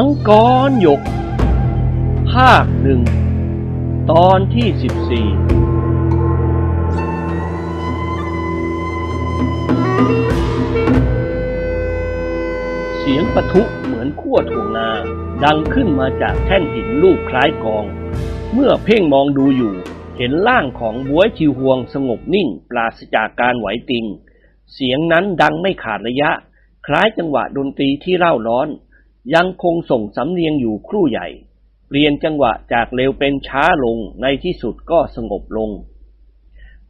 [0.00, 0.30] มังก
[0.68, 1.00] รหยก
[2.30, 3.00] ภาคหนึ่ง
[4.12, 5.28] ตอนที่สิบสี่
[12.98, 14.88] เสียงปะทุเหมือนขั้วถ่วงนา
[15.44, 17.84] ดังขึ้นมาจากแท่นหินลูกคล้ายกอง
[18.52, 19.74] เมื่อเพ่งมองดูอยู่
[20.18, 24.04] เห็นร่างของบวยชิวฮวงสงบนิ่งปราศจากการไหวติง
[24.74, 26.30] เสียงนั้นดังไม่ขาดระยะ
[26.86, 28.68] คล้ายจังหวะดนตรีที่เร่าร้อน
[29.34, 31.28] ยังคงส่งสำเนียงอยู่ครู่ใหญ่
[31.88, 35.70] เปลี่ยนจังหวะจากเร็วเป็นช้าลงในที่สุดก็สงบลง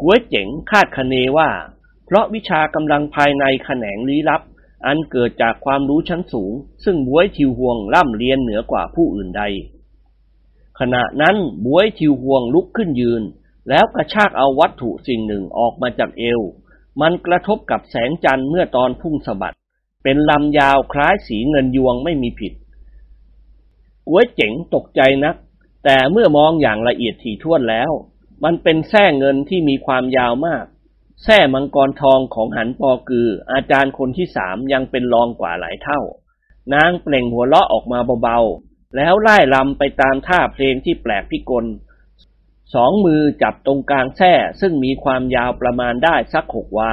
[0.00, 1.50] กวยเจ๋งคาดคะเนว่า
[2.06, 4.42] เพราะวิชากำลังภายในแขนงลี้ลับ
[4.86, 6.52] อันเกิดจากความรู้ชั้นสูง
[6.84, 9.42] ซึ่งบวยทิวหวงร่ำเรียนเหนือกว่าผู้อื่นใด
[10.78, 11.36] ขณะนั้น
[11.66, 13.22] บวยทิวหวงลุกขึ้นยืน
[13.68, 16.40] แล้วกระชากเอาวัตถุสิ่งหนึ่งออกมาจากเอว
[17.00, 19.54] มันกระทบกับแสงจันทร์เมื่อตอนพุ่งสะบัด
[20.02, 22.52] เป็นลำยาวคล้ายสีเงินยวงไม่มีผิด
[24.08, 25.36] ก๋วยเจ๋งตกใจนัก
[25.84, 27.90] แต่เมื่อมองอย่างละเอียดถี่ถ้วนแล้ว
[28.44, 30.64] มันเป็นแส้เงินที่มีความยาวมาก
[31.24, 36.00] แส้มังกรทองของหันปอกือ อาจารย์คนที่สามยังเป็นรองกว่าหลายเท่า
[36.74, 41.66] นางเปล่งหัวเราะออกมาเบาๆ แล้วไล่ลำไปตามท่าเพลงที่แปลกพิกล
[42.74, 46.92] สองมือจับตรงกลางแส้ซึ่งมีความยาวประมาณได้สักหกวา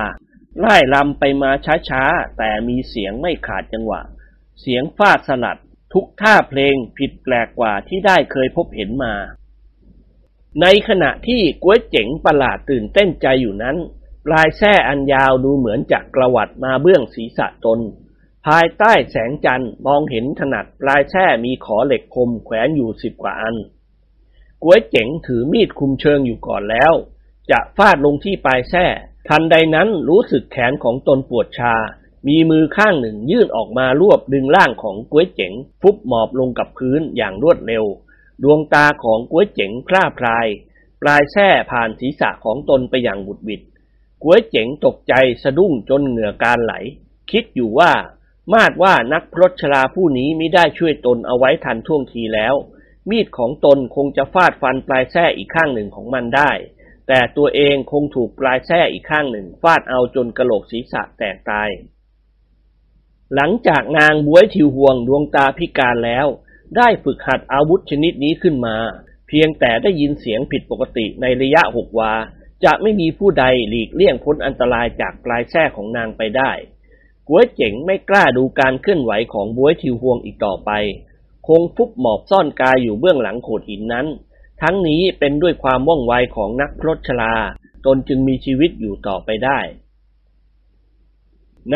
[0.59, 1.52] ไล่ลำไปมา
[1.89, 4.02] ช้าๆ แต่มีเสียงไม่ขาดจังหวะ
[4.62, 5.59] เสียงฟาดสลัด
[5.94, 9.14] ทุกท่าเพลงผิดแปลกกว่าที่ได้เคยพบเห็นมา
[10.62, 13.78] ในขณะที่ก้วยเจ๋งประหลาดตื่นเต้นใจอยู่นั้น
[14.25, 17.80] ปลายแส้อันยาวดูเหมือนจากกระวัดมาเบื้องศีรษะตน
[18.46, 23.56] ภายใต้แสงจันทร์มองเห็นถนัดปลายแส้มีขอเหล็กคมแขวนอยู่สิบกว่าอัน
[24.63, 26.94] ก้วยเจ๋งถือมีดคุมเชิงอยู่ก่อนแล้ว
[27.51, 28.85] จะฟาดลงที่ปลายแส้
[29.28, 31.75] ทันใดนั้นรู้สึกแขนของตนปวดชา
[32.28, 37.86] มีมือข้างหนึ่งยื่นออกมารวบดึงร่างของก้วยเจ๋ง ฟุบหมอบลงกับพื้นอย่างรวดเร็ว
[38.44, 40.47] ดวงตาของก้วยเจ๋งพร่าพราย
[41.02, 43.62] ปลายแส้ผ่านศีรษะของตนไปอย่างบุดบิด
[44.24, 45.13] ก้วยเจ๋งตกใจ
[45.44, 46.74] สะดุ้งจนเหงื่อการไหล
[47.31, 47.92] คิดอยู่ว่า
[48.53, 52.56] มาดว่านักพรตชราผู้นี้ไม่ได้ช่วยตนเอาไว้ทันท่วงทีแล้ว
[53.09, 56.52] มีดของตนคงจะฟาดฟันปลายแส้อีกข้างหนึ่งของมันได้
[57.08, 61.70] แต่ตัวเองคงถูกปลายแส้อีกข้างหนึ่งฟาดเอาจนกระโหลกศีรษะแตกตาย
[63.36, 66.28] หลังจากนางบวยทิวห่วงดวงตาพิการแล้ว
[66.78, 68.78] ได้ฝึกหัดอาวุธชนิดนี้ขึ้นมา
[69.28, 72.14] เพียงแต่ได้ยินเสียงผิดปกติในระยะหกวา
[72.64, 76.52] จะไม่มีผู้ใดหลีกเลี่ยงพ้นอันตรายจากปลายแส้ของนางไปได้
[77.28, 80.72] ก๋วยเจ๋งไม่กล้าดูการเคลื่อนไหวของบวยทิวห่วงอีกต่อไป
[81.48, 84.08] คงฟุบหมอบซ่อนกายอยู่เบื้องหลังโขดหินนั้น
[84.62, 87.34] ทั้งนี้เป็นด้วยความว่องไวของนักพรตชลา
[87.86, 89.60] ตนจึงมีชีวิตอยู่ต่อไปได้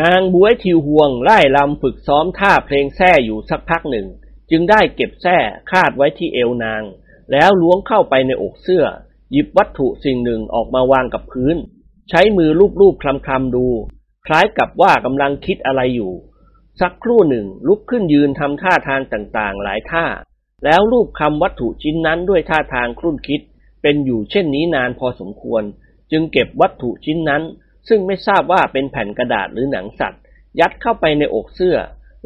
[0.00, 4.06] นางบวยทิวห่วงไล่ลำฝึกซ้อมท่าเพลงแส้อยู่สักพักหนึ่ง
[4.50, 5.36] จึงได้เก็บแส้
[5.70, 6.82] คาดไว้ที่เอวนาง
[7.32, 8.84] แล้วล้วงเข้าไปในอกเสื้อ
[9.32, 11.56] หยิบวัตถุสิ่งหนึ่งออกมาวางกับพื้น
[12.08, 13.66] ใช้มือลูบๆคลำๆดู
[14.26, 16.12] คล้ายกับว่ากำลังคิดอะไรอยู่
[16.80, 20.04] สักครู่หนึ่งลุกขึ้นยืนทำท่าทางต่างๆ หลายท่า
[20.64, 23.40] แล้วรูปคำวัตถุชิ้นนั้นด้วยท่าทางครุ่นคิด
[23.82, 25.62] เป็นอยู่เช่นนี้นานพอสมควร
[26.12, 27.42] จึงเก็บวัตถุชิ้นนั้น
[27.88, 30.22] ซึ่งไม่ทราบว่าเป็นแผ่นกระดาษหรือหนังสัตว์
[30.60, 31.76] ยัดเข้าไปในอกเสื้อ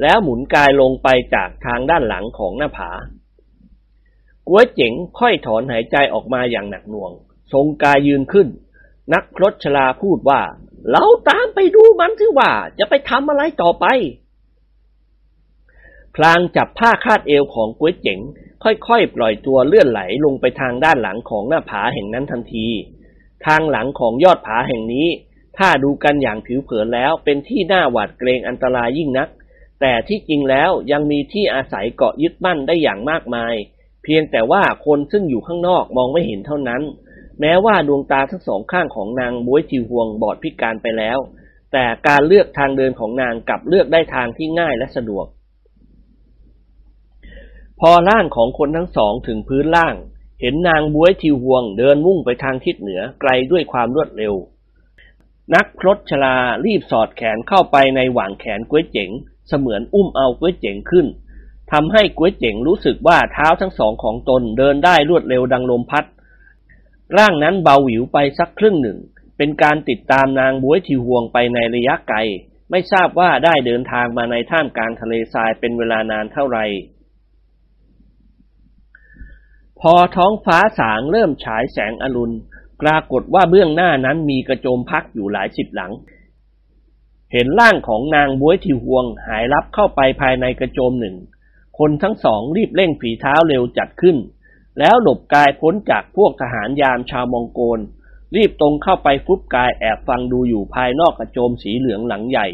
[0.02, 2.90] แล้วหมุนกายลงไปจากทางด้านหลังของหน้าผา
[4.48, 7.12] ก้วยเจ๋งค่อยถอนหายใจออกมาอย่างหนักหน่วง
[7.52, 8.48] ทรงกายยืนขึ้น
[9.14, 10.40] นักพรชลาพูดว่า
[10.90, 13.86] เราตามไปดูมันสิว่าจะไปทำอะไรต่อไป
[16.16, 18.20] พลางจับผ้าคาดเอวของก๋วยเจ๋ง
[18.64, 22.68] ค่อยๆ ปล่อยตัวเลื่อนไหลลงไปทางด้านหลังของหน้าผาแห่งนั้นทันที
[23.46, 25.08] ทางหลังของยอดผาแห่งนี้
[25.58, 29.28] ถ้าดูกันอย่างผิวเผินแล้วเป็นที่น่าหวาดเกรงอันตรายยิ่งนัก
[29.80, 33.54] แต่ที่จริงแล้วยังมีที่อาศัยเกาะยึดมั่นได้อย่างมากมาย
[34.02, 36.82] เพียงแต่ว่าคนซึ่งอยู่ข้างนอกมองไม่เห็นเท่านั้น
[37.40, 41.18] แม้ว่าดวงตาทั้งสองข้างของนางบวยจิวฮวงบอดพิการไปแล้ว
[41.72, 45.26] แต่การเลือกทางเดินของนางกลับเลือกได้ทางที่ง่ายและสะดวก
[47.80, 49.94] พอร่างของคนทั้งสองถึงพื้นล่าง
[50.40, 54.34] เห็นนางบวยทิวหวงเดินมุ่งไปทางทิศเหนือไกลด้วยความรวดเร็ว
[55.54, 59.10] นักพรตชลารีบสอดแขนเข้าไปในหว่างแขนก๋วยเจ๋ง
[59.48, 61.06] เสมือนอุ้มเอาก๋วยเจ๋งขึ้น
[61.72, 66.04] ทำให้ก๋วยเจ๋งรู้สึกว่าเท้าทั้งสองของตนเดินได้รวดเร็วดังลมพัด
[67.16, 68.98] ร่างนั้นเบาหวิวไปสักครึ่งหนึ่ง
[69.36, 72.18] เป็นการติดตามนางบวยทิวหวงไปในระยะไกล
[72.70, 76.64] ไม่ทราบว่าได้เดินทางมาในท่ามกลางทะเลทรายเป็นเวลานานเท่าไหร่
[79.86, 82.36] พอท้องฟ้าสางเริ่มฉายแสงอรุณ
[82.82, 85.92] ปรากฏว่าเบื้องหน้านั้นมีกระโจมพักอยู่หลายสิบหลัง
[87.32, 91.16] เห็นร่างของนางบวยทิวหวงหายลับเข้าไปภายในกระโจมหนึ่ง
[91.78, 94.16] คนทั้งสองรีบเร่งฝีเท้าเร็วจัดขึ้น
[94.78, 97.80] แล้วหลบกายพ้นจากพวกทหารยามชาวมองโกล
[98.36, 102.46] รีบตรงเข้าไปฟุบกายแอบฟังดูอยู่ภายนอกกระโจมสีเหลืองหลังใหญ่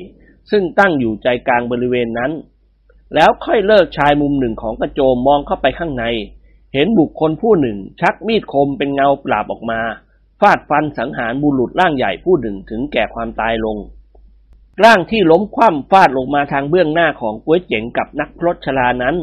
[0.51, 2.33] ซึ่งตั้งอยู่ใจกลางบริเวณนั้น
[3.15, 6.07] แล้วค่อยเลิกชายมุมหนึ่งของกระโจมมองเข้าไปข้างใน
[6.75, 9.81] เห็นบุคคลผู้หนึ่ง ชักมีดคมเป็นเงาปราบออกมา
[10.41, 13.77] ฟาดฟันสังหารบุรุษร่างใหญ่ผู้หนึ่งถึงแก่ความตายลง
[14.85, 19.17] ร่างที่ล้มคว่ำฟาดลงมาทางเบื้องหน้าของก้วยเจ๋งกับนักพรตชลานั้น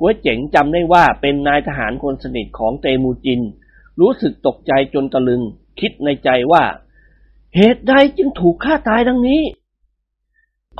[0.00, 3.40] ก้วยเจ๋งจำได้ว่าเป็นนายทหารคนสนิทของเตมูจิน
[4.00, 5.42] รู้สึกตกใจจนตะลึง
[5.80, 6.64] คิดในใจว่า
[7.56, 9.42] เหตุใดจึงถูกฆ่าตายดังนี้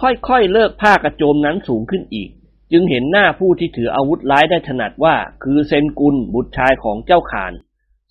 [0.01, 2.31] ค่อยๆเลิกผ้ากระโจมนั้นสูงขึ้นอีก
[2.73, 7.53] จึงเห็นหน้าผู้ที่ถืออาวุธร้ายได้ถนัดว่า คือเซนกุลบุตรชายของเจ้าขาน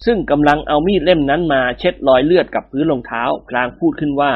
[0.05, 4.33] ซึ่งกำลังเอามีดเล่มนั้นมาเช็ดรอยเลือดกับพื้นรองเท้ากลางพูดขึ้นว่า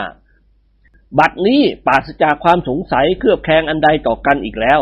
[1.19, 4.81] บัดนี้ปราศจากความสงสัยเครือบแคลงอันใดต่อกันอีกแล้ว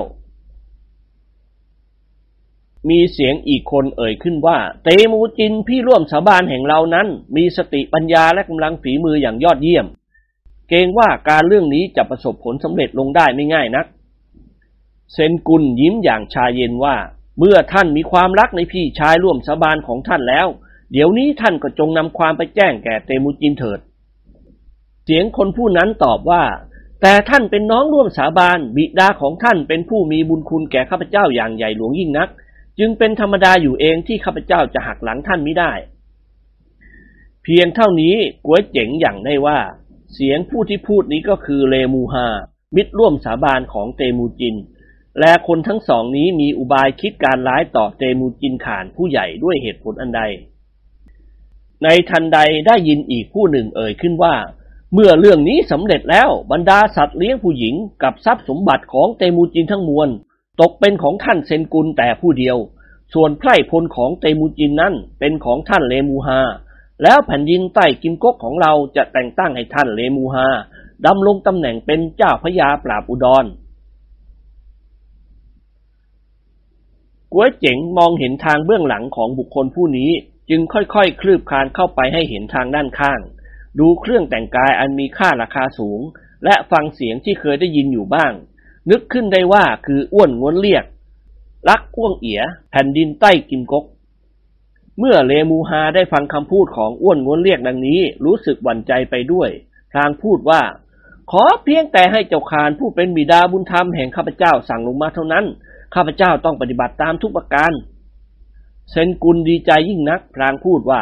[2.89, 9.85] มีเสียงอีกคนเอ่ยขึ้นว่า เตมูจินพี่ร่วมสาบานแห่งเรานั้น มีสติปัญญาและกำลังฝีมืออย่างยอดเยี่ยม
[10.69, 13.85] เกรงว่าการเรื่องนี้จะประสบผลสำเร็จลงได้ไม่ง่ายนัก
[15.13, 16.95] เซนกุลยิ้มอย่างชาเย็นว่า
[17.39, 20.47] เมื่อท่านมีความรักในพี่ชายร่วมสาบานของท่านแล้ว
[20.91, 23.79] เดี๋ยวนี้ท่านก็จงนำความไปแจ้งแก่เตมูจินเถิด
[25.05, 26.43] เสียงคนผู้นั้นตอบว่า
[27.01, 32.29] แต่ท่านเป็นน้องร่วมสาบานบิดาของท่านเป็นผู้มีบุญคุณแก่ข้าพเจ้าอย่างใหญ่หลวงยิ่งนัก
[32.79, 35.71] จึงเป็นธรรมดาอยู่เองที่ข้าพเจ้าจะหักหลังท่านไม่ได้
[37.43, 38.15] เพียงเท่านี้
[38.45, 39.59] ก๋วยเจ๋งอย่างได้ว่า
[40.13, 42.27] เสียงผู้ที่พูดนี้ก็คือเลมูฮา
[42.75, 44.55] มิตรร่วมสาบานของเตมูจิน
[45.19, 50.21] และคนทั้งสองนี้มีอุบายคิดการร้ายต่อเตมูจินขานผู้ใหญ่ด้วยเหตุผลอันใด
[51.83, 54.35] ในทันใดได้ยินอีกผู้หนึ่งเอ่ยขึ้นว่า
[54.93, 60.09] เมื่อเรื่องนี้สำเร็จแล้วบรรดาสัตว์เลี้ยงผู้หญิงกับทรัพย์สมบัติของเตมูจินทั้งมวล
[60.61, 62.57] ตกเป็นของท่านเซนกุลแต่ผู้เดียว
[63.13, 66.39] ส่วนไพร่พลของเตมูจินนั้นเป็นของท่านเลมูฮา
[67.03, 70.47] แล้วแผ่นดินใต้กิมก๊กของเราจะแต่งตั้งให้ท่านเลมูฮา
[71.05, 73.45] ดำลงตำแหน่งเป็นเจ้าพญาปราบอุดร
[77.33, 80.11] กัวเจ๋งมองเห็นทางเบื้องหลังของบุคคลผู้นี้
[80.49, 83.19] จึงค่อยๆคลืบคลานเข้าไปให้เห็นทางด้านข้าง
[83.79, 86.01] ดูเครื่องแต่งกายอันมีค่าราคาสูง
[86.43, 88.31] และฟังเสียงที่เคยได้ยินอยู่บ้าง
[88.89, 90.85] นึกขึ้นได้ว่าคืออ้วนง้วนเรียก
[91.69, 92.41] รักอ้วงเอีย
[92.71, 93.85] แผ่นดินใต้กินกก
[94.99, 99.49] เมื่อเลมูฮาได้ฟังคำพูดของอ้วนง้วนเรียกดังนี้ รู้สึกหวั่นใจไปด้วย
[99.95, 100.61] ทางพูดว่า
[101.31, 105.45] ขอเพียงแต่ให้เจ้าคารผู้เป็นบิดาบุญธรรมแห่งข้าพเจ้าสั่งลงมาเท่านั้น
[105.95, 107.71] ข้าพเจ้าต้องปฏิบัติตามทุกประการ
[108.91, 111.01] เซนกุลดีใจยิ่งนัก พลางพูดว่า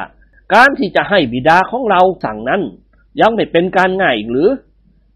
[0.53, 2.61] การที่จะให้บิดาของเราสั่งนั้น
[3.21, 4.49] ยังไม่เป็นการง่ายหรือ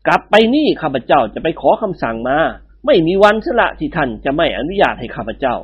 [0.07, 2.38] กลับไปนี่ข้าพเจ้าจะไปขอคำสั่งมา
[2.86, 5.56] ไม่มีวันสละที่ท่านจะไม่อนุญาตให้ข้าพเจ้า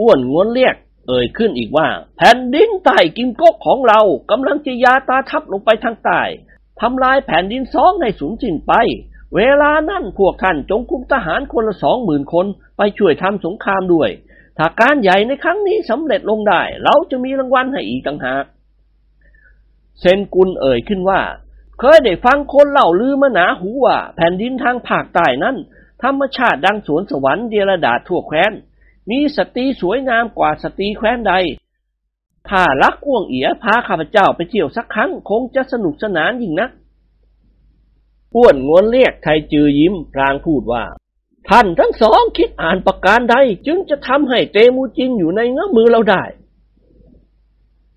[0.00, 0.76] อ้วนงวนเรียก
[1.08, 4.00] เอ่ยขึ้นอีกว่า แผ่นดินใต้กิมกกของเรา
[4.30, 6.22] กำลังจะยาตาทับลงไปทางใต้
[6.80, 8.72] ทำลายแผ่นดินสองในสูญสิ้นไป
[9.36, 12.46] เวลานั้นพวกท่านจงคุมทหารคนละสองหมื่นคน
[12.76, 14.10] ไปช่วยทำสงครามด้วย
[14.58, 18.44] ถ้าการใหญ่ในครั้งนี้สำเร็จลงได้ เราจะมีรางวัลให้อีกต่างหาก
[20.00, 21.20] เซนกุลเอ่ยขึ้นว่า
[21.78, 25.56] เคยได้ฟังคนเล่าลือมาหนาหูว่า แผ่นดินทางภาคใต้นั้น
[26.02, 28.52] ธรรมชาติดังสวนสวรรค์เดรดาทั่วแคว้น
[29.10, 31.34] มีสตรีสวยงามกว่าสตรีแคว้นใด
[32.48, 36.70] ถ้ารักอ้วงเอียพาข้าพเจ้าไปเที่ยวสักครั้งคงจะสนุกสนานยิ่งนัก
[38.36, 40.84] อ้วนงวนเรียกไทยจือยิ้มพลางพูดว่า
[41.48, 43.36] ท่านทั้งสองคิดอ่านประการใด
[43.66, 46.22] จึงจะทำให้เตมูจินอยู่ในเงื้อมือเราได้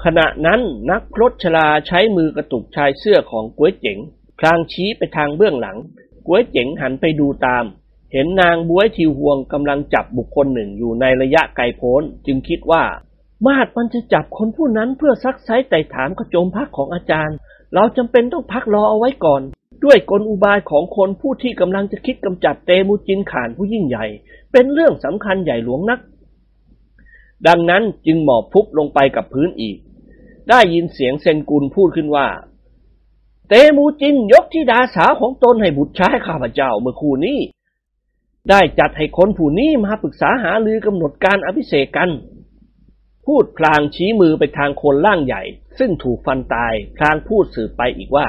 [0.03, 0.61] ขณะนั้น
[0.91, 3.97] นักพรตชลาใช้มือกระตุกชายเสื้อของก๋วยเจ๋ง
[4.39, 5.77] พลางชี้ไปทางเบื้องหลัง
[6.27, 7.65] ก๋วยเจ๋งหันไปดูตาม
[8.11, 12.83] เห็นนางบวยทิวหวงกำลังจับบุคคลหนึ่งอยู่ในระยะไกลโพ้น จึงคิดว่า
[13.45, 17.37] มาดมันจะจับคนผู้นั้นเพื่อซักไซไต่ถามกระโจมพักของอาจารย์
[17.73, 19.41] เราจำเป็นต้องพักรอเอาไว้ก่อน
[19.83, 24.05] ด้วยกลอุบายของคนผู้ที่กำลังจะคิดกำจัดเตมูจินข่านผู้ยิ่งใหญ่
[24.51, 25.99] เป็นเรื่องสำคัญใหญ่หลวงนัก
[27.47, 29.77] ดังนั้นจึงหมอบพุบลงไปกับพื้นอีก
[30.49, 32.27] ได้ยินเสียงเซนกุลพูดขึ้นว่า
[33.49, 37.39] เตมูจินยกที่ดาสาวของตนให้บุตรชายข้าพเจ้าเมื่อคู่นี้
[38.49, 42.09] ได้จัดให้คนผู้นี้มาปรึกษาหาลือกำหนดการอภิเษกกัน
[43.25, 45.43] พูดพลางชี้มือไปทางคนล่างใหญ่
[45.79, 48.27] ซึ่งถูกฟันตายพลางพูดสืบไปอีกว่า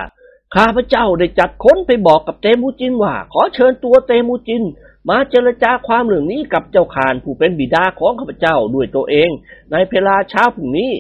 [0.54, 4.62] ข้าพเจ้าได้จัดค้นไปบอกกับเตมูจินว่า ขอเชิญตัวเตมูจิน
[5.08, 9.30] มาเจรจาความเรื่องนี้กับเจ้าขานผู้เป็นบิดาของข้าพเจ้าด้วยตัวเอง
[9.70, 10.92] ในเวลาเช้าพรุ่งนี้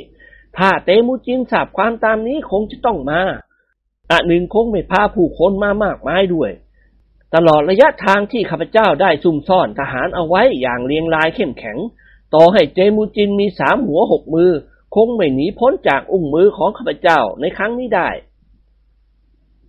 [0.56, 3.20] ถ้าเตมูจินทราบความตามนี้คงจะต้องมา
[4.10, 6.50] อันหนึ่งคงไม่พาผู้คนมามากมายด้วย
[7.34, 11.78] ตลอดระยะทางที่ข้าพเจ้าได้ซุ่มซ่อนทหารเอาไว้อย่างเรียงรายเข้มแข็ง
[12.34, 14.50] ต่อให้เจมูจินมีสามหัวหกมือ
[14.94, 18.08] คงไม่หนีพ้นจากอุ้งมือของข้าพเจ้าในครั้งนี้ได้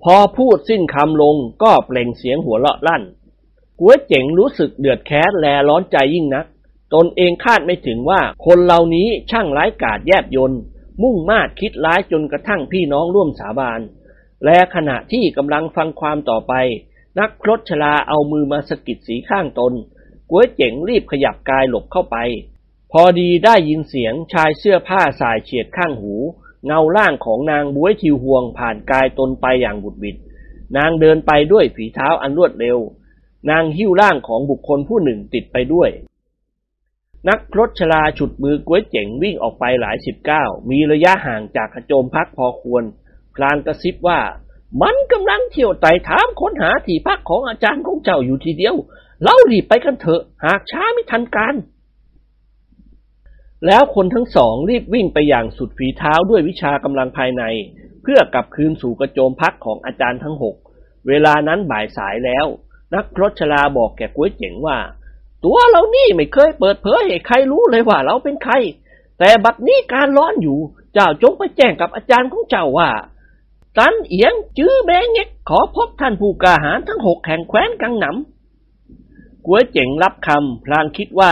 [0.04, 3.04] พอพูดสิ้นคำลงก็เปล่งเสียงหัวเราะลั่น
[3.80, 6.46] กัวเจ๋งรู้สึกเดือดแค้นแลร้อนใจยิ่งนัก
[6.94, 10.54] ตนเองคาดไม่ถึงว่าคนเหล่านี้ช่างร้ายกาจแยบยน
[11.04, 13.82] มุ่งมาดคิดร้ายจนกระทั่งพี่น้องร่วมสาบาน
[14.46, 16.54] และขณะที่กำลังฟังความต่อไป
[17.20, 19.74] นักพรตชลาเอามือมาสกิดสีข้างตน
[20.30, 22.18] กัวเจ๋งรีบขยับกายหลบเข้าไป
[22.92, 26.16] พอดีได้ยินเสียงชายเสื้อผ้าสายเฉียดข้างหู
[26.66, 30.18] เงาล่างของนางบวยทิวห่วงผ่านกายตนไปอย่างบุดบิด
[30.78, 32.78] นางเดินไปด้วยฝีเท้าอันรวดเร็ว
[33.50, 35.90] นางหิ้วร่างของบุคคลผู้หนึ่งติดไปด้วย
[37.30, 42.84] นักรถชลาฉุดมือก้วยเจ๋งวิ่งออกไปหลายสิบก้าวมีระยะห่างจากขโจมพักพอควร
[43.36, 44.20] พลางกระซิบว่า
[44.82, 48.76] มันกำลังเที่ยวไต่ถามค้นหาที่พักของอาจารย์ของเจ้าอยู่ทีเดียว
[49.24, 51.56] เล่ารีบไปกันเถอะ หากช้าไม่ทันการ
[53.66, 57.44] แล้วคนทั้งสองรีบวิ่งไปอย่างสุดฝีเท้าด้วยวิชากำลังภายใน
[58.04, 60.56] เพื่อกลับคืนสู่กระโจมพักของอาจารย์ทั้งหก
[61.08, 62.46] เวลานั้นบ่ายสายแล้ว
[62.96, 64.78] นักรถชลาบอกแก่กุ้ยเจ๋งว่า
[65.44, 68.54] ตัวเรานี่ไม่เคยเปิดเผยให้ใครรู้เลยว่าเราเป็นใคร
[69.20, 70.60] แต่บัดนี้การร้อนอยู่
[70.94, 72.90] เจ้าจงไปแจ้งกับอาจารย์ของเจ้าว่า
[73.78, 81.32] ตันเอียงจื้อแบงเง็กขอพบท่านผู้กาหารทั้งหกแห่งแคว้นกังหนำกุ้ยเจ๋งรับคำพลางคิดว่า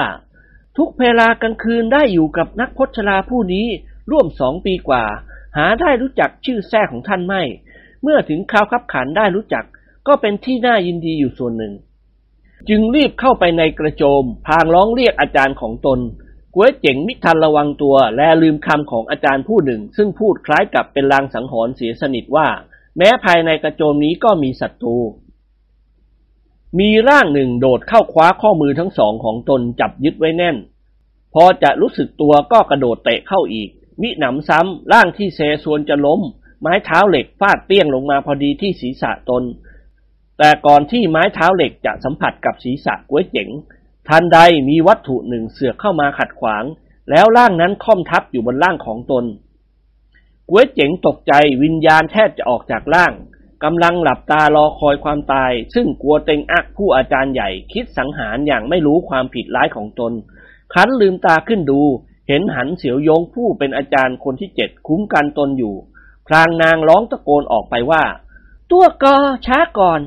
[0.77, 3.67] ทุกเวลากลางคืนได้อยู่กับนักพชลาผู้นี้
[4.11, 5.03] ร่วมสองปีกว่า
[5.57, 7.43] หาได้รู้จักชื่อแท้ของท่านไม่
[8.03, 9.65] เมื่อถึงคราวขับขันได้รู้จัก
[10.07, 11.73] ก็เป็นที่น่ายินดีอยู่ส่วนหนึ่ง
[12.69, 15.99] จึงรีบเข้าไปในกระโจม พางร้องเรียกอาจารย์ของตน
[16.55, 22.47] กวยเจ๋งมิทันระวังตัว และลืมคำของอาจารย์ผู้หนึ่ง ซึ่งพูดคล้ายกับเป็นลางสังหรณ์เสียสนิทว่า
[22.97, 24.97] แม้ภายในกระโจมนี้ก็มีศัตรู
[26.79, 30.57] มีร่างหนึ่งโดดเข้าคว้าข้อมือทั้งสองของตนจับยึดไว้แน่น
[31.33, 33.69] พอจะรู้สึกตัวก็กระโดดเตะเข้าอีก
[34.01, 36.21] มิหนำซ้ำร่างที่เซส่วนจะล้ม
[36.61, 39.43] ไม้เท้าเหล็กฟาดเปี้ยงลงมาพอดีที่ศีรษะตน
[40.37, 43.49] แต่ก่อนที่ไม้เท้าเหล็กจะสัมผัสกับศีรษะก๋วยเจ๋ง
[44.07, 44.39] ทันใด
[44.69, 46.63] มีวัตถุหนึ่งเสือกเข้ามาขัดขวาง
[47.09, 49.25] แล้วร่างนั้นค่อมทับอยู่บนร่างของตน
[50.49, 53.13] ก๋วยเจ๋งตกใจวิญญาณแทบจะออกจากร่าง
[53.67, 60.13] กำลังหลับตารอคอยความตาย ซึ่งกลัวเต็งอักผู้อาจารย์ใหญ่คิดสังหารอย่างไม่รู้ความผิดร้ายของตน
[60.73, 61.81] คันลืมตาขึ้นดู
[62.27, 65.75] เห็นหันเสียวยงผู้เป็นอาจารย์คนที่เจ็ดคุ้มกันตนอยู่
[66.27, 68.03] พลางนางร้องตะโกนออกไปว่า
[68.71, 70.01] ตัวกอช้าก่อน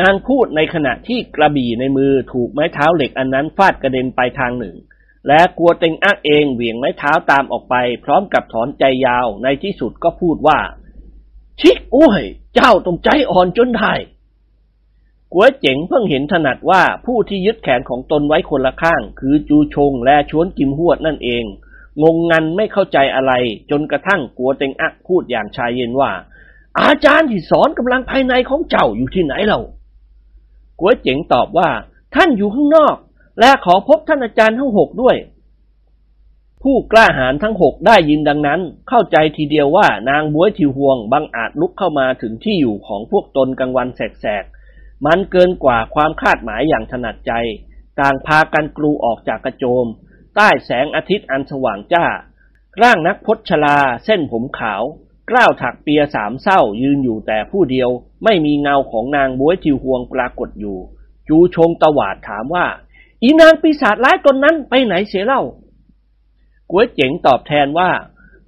[0.00, 4.76] นางพูดในขณะที่กระบี่ในมือถูกไม้เท้าเหล็กอันนั้นฟาดกระเด็นไปทางหนึ่ง
[5.28, 10.58] และกลัวเต็งอักเองเหวี่ยงไม้เท้าตามออกไป พร้อมกับถอนใจยาวในที่สุดก็พูดว่า
[11.60, 12.22] ชิกอุ้ย
[12.54, 13.92] เจ้าต้องใจอ่อนจนได้
[15.32, 21.44] กัวเจ๋งเพิ่งเห็นถนัดว่าผู้ที่ยึดแขนของตนไว้คนละข้าง คือจูชงและชวนกิมหวดนั่นเอง
[22.02, 23.32] งงงันไม่เข้าใจอะไร
[23.70, 26.12] จนกระทั่งกัวเต็งอักพูดอย่างชายเย็นว่า
[26.80, 29.60] อาจารย์ที่สอนกำลังภายในของเจ้าอยู่ที่ไหนเล่า
[30.80, 31.70] กัวเจ๋งตอบว่า
[32.14, 32.96] ท่านอยู่ข้างนอก
[33.40, 35.16] และขอพบท่านอาจารย์ทั้งหกด้วย
[36.66, 47.32] ผู้กล้าหาญทั้งหกได้ยินดังนั้น เข้าใจทีเดียวว่านางบวยทิวห่วงบังอาจลุกเข้ามาถึงที่อยู่ของพวกตนกลางวันแสกๆ มันเกินกว่าความคาดหมายอย่างถนัดใจ
[48.00, 49.86] ต่างพากันกลูออกจากกระโจม
[50.36, 52.04] ใต้แสงอาทิตย์อันสว่างจ้า
[52.82, 54.82] ร่างนักพจชลาเส้นผมขาว
[55.30, 57.90] กล้าวถักเปียสามเศร้ายืนอยู่แต่ผู้เดียว
[58.24, 60.78] ไม่มีเงาของนางบวยทิวหวงปรากฏอยู่
[61.28, 62.66] จูชงตวาดถามว่า
[63.22, 65.42] อีนางปีศาจร้ายตนนั้นไปไหนเสียเล่า
[66.72, 67.90] กวเจ๋งตอบแทนว่า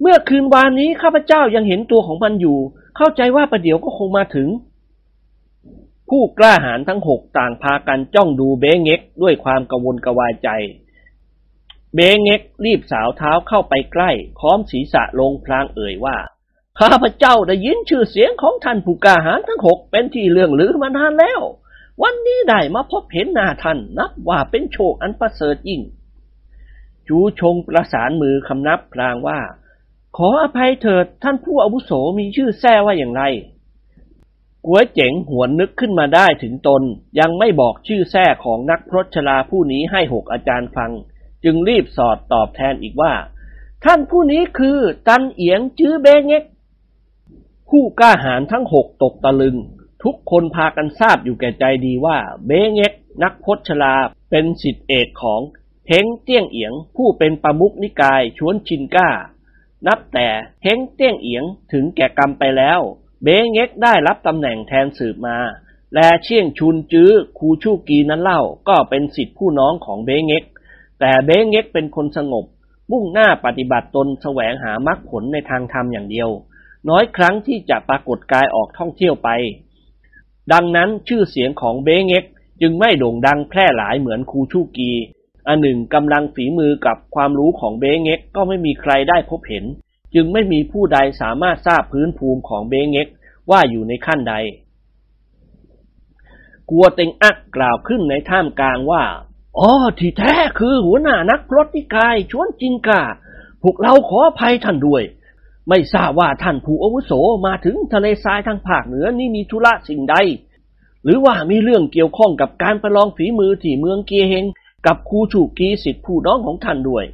[0.01, 2.57] เมื่อคืนวานนี้ข้าพเจ้ายังเห็นตัวของมันอยู่
[2.97, 4.47] เข้าใจว่าประเดี๋ยวก็คงมาถึง
[6.09, 10.49] ผู้กล้าหาญทั้งหกต่างพากันจ้องดูเบงเง็กด้วยความกังวลกวายใจ
[11.95, 16.17] เบงเง็กรีบสาวเท้าเข้าไปใกล้ค้อมศีรษะลงพลางเอ่ยว่า
[16.79, 21.41] ข้าพเจ้าได้ยินชื่อเสียงของท่านผู้กล้าหารทั้งหกเป็นที่เลื่องลือมานานแล้ว
[22.01, 25.81] วันนี้ได้มาพบเห็นหน้าท่านนับว่าเป็นโชคอันประเสริฐยิ่ง
[27.09, 29.39] จูชงประสานมือคำนับพลางว่า
[30.17, 33.23] ขออภัยเถิดท่านผู้อาวุโสมีชื่อแท้ว่าอย่างไร
[34.65, 36.81] กัวเจ๋งหวนนึกขึ้นมาได้ถึงตน
[37.19, 40.91] ยังไม่บอกชื่อแท้ของนักพรตชลาผู้นี้ให้หกอาจารย์ฟัง
[41.43, 43.13] จึงรีบสอดตอบแทนอีกว่า
[43.85, 46.43] ท่านผู้นี้คือตันเอียงจื้อเบงเงก
[47.69, 49.55] ผู้กล้าหาญทั้งหกตกตะลึง
[50.03, 52.93] ทุกคนพากันทราบอยู่แก่ใจดีว่า เบงเง็ก
[53.23, 53.93] นักพจชลา
[54.29, 55.41] เป็นสิทธิเอกของ
[55.89, 59.09] เฮงเตี้ยงเอียงผู้เป็นประมุขนิกายชวนชินก้า
[59.87, 60.27] นับแต่
[60.63, 62.79] เฮงเตี้ยงเอียงถึงแก่กรรมไปแล้ว
[63.23, 65.37] เบงเง็กได้รับตำแหน่งแทนสืบมา
[65.93, 70.43] และเชี่ยงชุนจื้อครูชูกีนั้นเล่าก็เป็นสิทธิผู้น้องของเบงเง็ก
[70.99, 72.45] แต่เบงเง็กเป็นคนสงบ
[72.91, 76.29] มุ่งหน้าปฏิบัติตนแสวงหามรรคผลในทางธรรมอย่างเดียว
[76.89, 79.29] น้อยครั้งที่จะปรากฏกายออกท่องเที่ยวไป
[80.51, 82.25] ดังนั้นชื่อเสียงของเบงเง็ก
[82.61, 84.91] จึงไม่โด่งดังแพร่หลายเหมือนครูชูกี
[85.47, 89.65] อันหนึ่งกำลังฝีมือกับความรู้ของเบงเง็กก็ไม่มีใครได้พบเห็น
[90.15, 93.07] จึงไม่มีผู้ใดสามารถทราบพื้นภูมิของเบงเง็ก
[93.51, 94.35] ว่าอยู่ในขั้นใด
[96.69, 99.03] กัวเต็งอักกล่าวขึ้นในท่ามกลางว่า
[99.59, 103.01] อ๋อที่แท้คือหัวหน้านักพรตนิกายชวนจินกา
[103.63, 105.03] พวกเราขออภัยท่านด้วย
[105.69, 107.11] ไม่ทราบว่าท่านผู้อาวุโส
[107.45, 110.15] มาถึงทะเลทรายทางภาคเหนือนี่มีธุระสิ่งใด
[111.03, 114.45] หรือว่ามีเรื่องเกี่ยวข้องกับการประลองฝีมือที่เมืองเกียเฮง
[114.85, 117.05] กับครูชูกีสิทธิผู้น้องของท่านด้วย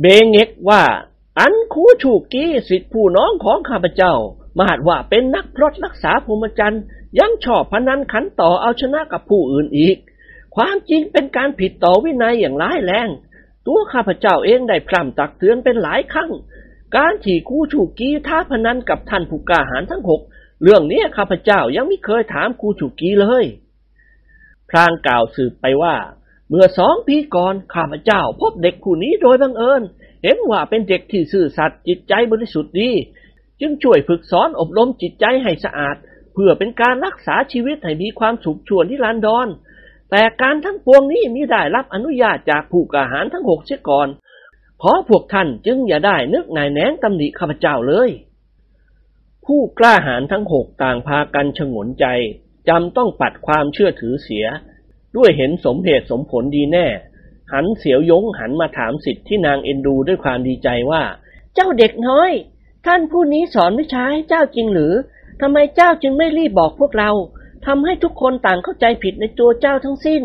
[0.00, 0.82] เบงเงกว่า
[1.38, 4.14] อันครูชูกีสิทธิผู้น้องของข้าพเจ้า
[4.58, 6.82] มหาดว่าเป็นนักพรตรักษาพรหมจรรย์
[7.18, 9.96] ยังชอบพนันขันต่อเอาชนะกับผู้อื่นอีก
[10.56, 13.08] ความจริงเป็นการผิดต่อวินัยอย่างร้ายแรง
[13.66, 16.30] ตัวข้าพเจ้าเองได้พร่ำตักเตือนเป็นหลายครั้ง
[16.96, 20.20] การที่คู่ชูกีท้าพนันกับท่านผู้กล้าหาญทั้งหก
[20.62, 23.44] เรื่องนี้ข้าพเจ้ายังไม่เคยถามคู่ชูกีเลย
[24.70, 25.96] พรางกล่าวสืบไปว่า
[26.48, 29.82] เมื่อสองปีก่อนข้าพเจ้าพบเด็กผู้นี้โดยบังเอิญ
[30.22, 32.90] เห็นว่าเป็นเด็กที่ซื่อสัตย์จิตใจบริสุทธิ์ดี
[33.60, 35.96] จึงช่วยฝึกสอนอบรมจิตใจให้สะอาด
[36.34, 39.48] เพื่อเป็นการรักษาชีวิตให้มีความสุขชวนที่ลานดอน
[40.10, 44.08] แต่การทั้งปวงนี้มิได้รับอนุญาตจากผู้กาหารทั้งหกเสียก่อน
[44.82, 48.10] ขอพวกท่านจึงอย่าได้นึกนายแนงตำหนิข้าพเจ้าเลย
[49.46, 52.06] ผู้กล้าหาญทั้งหกต่างพากันชงนใจ
[52.68, 54.46] จำต้องปัดความเชื่อถือเสีย
[55.16, 56.86] ด้วยเห็นสมเหตุสมผลดีแน่
[57.52, 61.02] หันเสียวยงหันมาถามสิทธิ์ที่นางเอ็นดูด้วยความดีใจว่า
[61.54, 62.30] เจ้าเด็กน้อย
[62.86, 64.94] ท่านผู้นี้สอนวิชาให้เจ้าจริงหรือ
[65.40, 67.10] ทำไมเจ้าจึงไม่รีบบอกพวกเรา
[67.66, 70.22] ทำให้ทุกคนต่างเข้าใจผิดในตัวเจ้าทั้งสิ้น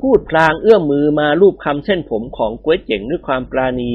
[0.00, 3.92] พูดพลางเอื้อมมือมาลูบคำเส้นผมของก๋วยเจ๋งด้วยความปราณี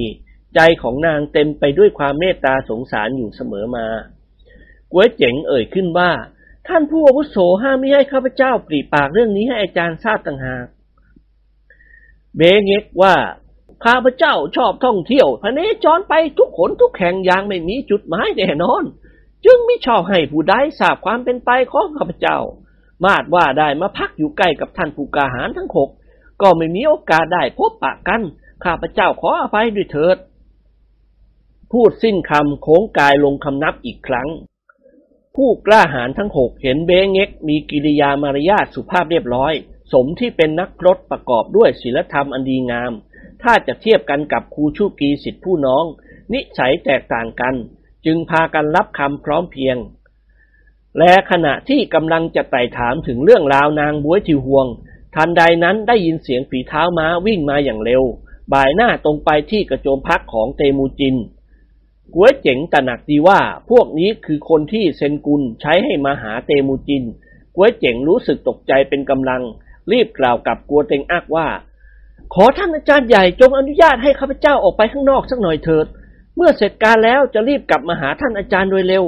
[0.56, 3.88] ใจของนางเต็มไปด้วยความเมตตาสงสารอยู่เสมอมา
[4.92, 6.10] ก๋วยเจ๋งเอ่ยขึ้นว่า
[6.68, 10.66] ท่านผู้อาวุโสห้ามไม่ให้ข้าพเจ้าปรีปากเรื่องนี้ให้อาจารย์ทราบต่างหาก
[12.36, 13.16] เบเงกว่า
[13.86, 18.84] ข้าพเจ้าชอบท่องเที่ยวพเนจรไปทุกขนทุกแห่งอย่างไม่มีจุดหมายแน่นอน
[19.46, 22.38] จึงไม่ชอบให้ผู้ใดทราบความเป็นไปของข้าพเจ้า
[23.06, 25.90] มาดว่าได้มาพักอยู่ใกล้กับท่านผู้กาหารทั้งหก
[26.42, 28.22] ก็ไม่มีโอกาสได้พบปะกัน
[28.64, 30.18] ข้าพเจ้าขออภัยด้วยเถิด
[31.72, 34.28] พูดสิ้นคำโค้งกายลงคำนับอีกครั้ง
[35.42, 39.54] ผู้กล้าหาญทั้งหกเห็นเบงเง็กมีกิริยามารยาทสุภาพเรียบร้อย
[39.92, 42.92] สมที่เป็นนักรตประกอบด้วยศีลธรรมอันดีงาม
[43.44, 45.84] ถ้าจะเทียบกันกับครูชูกีสิทธิผู้น้อง
[46.34, 47.56] นิสัยแตกต่างกัน
[48.06, 49.78] จึงพากันรับคำพร้อมเพียง
[51.00, 54.68] และขณะที่กำลังจะไต่ถามถึงเรื่องราวนางบวยทิวหวง
[55.16, 58.04] ทันใดนั้นได้ยินเสียงฝีเท้าม้าวิ่งมาอย่างเร็ว
[58.54, 61.16] บ่ายหน้าตรงไปที่กระโจมพักของเตมูจิน
[62.16, 63.40] กวยเจ๋งตระหนักดีว่า
[63.70, 67.04] พวกนี้คือคนที่เซนกุลใช้ให้มาหาเตมูจิน
[67.56, 69.42] กวยเจ๋งรู้สึกตกใจเป็นกำลัง
[69.92, 71.48] รีบกล่าวกับกัวเต็งอักว่า
[72.34, 75.86] ขอท่านอาจารย์ใหญ่จงอนุญาตให้ข้าพเจ้าออกไปข้างนอกสักหน่อยเถิด
[76.36, 79.04] เมื่อเสร็จการแล้วจะรีบกลับมาหาท่านอาจารย์โดยเร็ว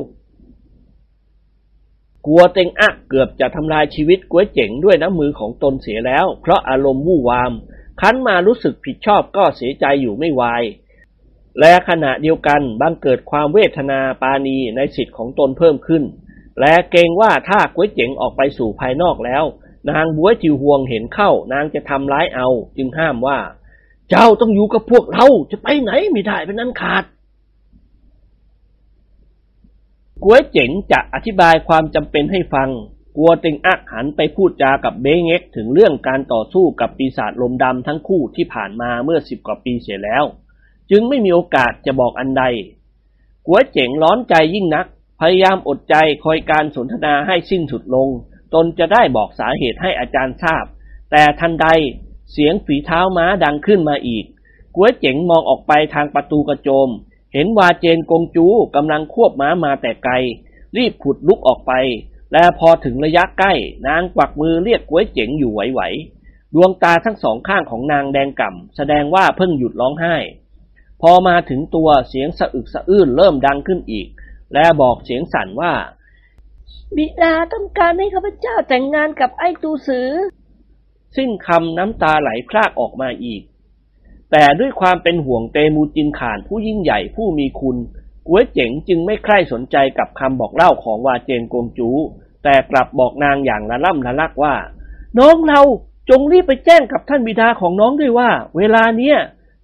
[2.27, 7.51] กัวเต็งอักเกือบจะทำลายชีวิตก๋วยเจ๋งด้วยน้ำมือของตนเสียแล้ว เพราะอารมณ์วู่วาม
[8.01, 10.63] คันมารู้สึกผิดชอบก็เสียใจอยู่ไม่วาย
[11.59, 16.03] และขณะเดียวกันบังเกิดความเวทนาปาณีในสิทธิ์ของตนเพิ่มขึ้น
[16.59, 19.43] และเกรงว่าถ้าก๋วยเจ๋งออกไปสู่ภายนอกแล้ว
[19.91, 23.39] นางบัวจิวหวงเห็นเข้านางจะทำร้ายเอา จึงห้ามว่า
[24.09, 27.03] เจ้าต้องอยู่กับพวกเราจะไปไหนไม่ได้เป็นนั้นขาด
[30.23, 32.69] กัวยเจ๋งจะอธิบายความจำเป็นให้ฟัง
[33.17, 40.25] กัวเต็งอักหันไปพูดจากับเบงเอ็กถึงเรื่องการต่อสู้กับปีศาจลมดำทั้งคู่ที่ผ่านมาเมื่อสิบกว่าปีเสียแล้ว
[40.91, 42.43] จึงไม่มีโอกาสจะบอกอันใด
[43.47, 44.85] กัวเจ๋งร้อนใจยิ่งนัก
[45.19, 48.09] พยายามอดใจคอยการสนทนาให้สิ้นสุดลง
[48.53, 50.65] ตนจะได้บอกสาเหตุให้อาจารย์ทราบ
[51.11, 51.67] แต่ทันใด
[52.31, 54.25] เสียงฝีเท้าม้าดังขึ้นมาอีก
[54.75, 56.89] กัวเจ๋งมองออกไปทางประตูกระโจม
[57.33, 60.13] เห็นวาเจนกงจูกำลังควบม้ามาแต่ไกล
[60.77, 61.71] รีบขุดลุกออกไป
[62.33, 63.53] และพอถึงระยะใกล้
[63.87, 70.15] นางกวักมือเรียกก๋วยเจ๋งอยู่ไหวๆดวงตาทั้งสองข้างของนางแดงก่ำแสดงว่าเพิ่งหยุดร้องไห้
[71.01, 74.07] พอมาถึงตัวเสียงสะอึกสะอื้นเริ่มดังขึ้นอีก
[74.53, 75.73] และบอกเสียงสั่นว่า
[76.95, 80.09] บิดาต้องการให้ข้าพเจ้าแต่งงานกับไอ้ตูสือ
[81.15, 83.41] สิ้นคำน้ำตาไหลพรากออกมาอีก
[84.31, 87.77] แต่ด้วยความเป็นห่วงเตมูจินขานผู้ยิ่งใหญ่ผู้มีคุณ
[88.27, 91.89] กัวเจ๋งจึงไม่ใคร่สนใจกับคำบอกเล่าของวาเจนกงจู
[92.43, 94.55] แต่กลับบอกนางอย่างละล่ำละลักว่า
[95.19, 95.61] น้องเรา
[96.09, 99.17] จงรีบไปแจ้งกับท่านบิดาของน้องด้วยว่า เวลาเนี้ย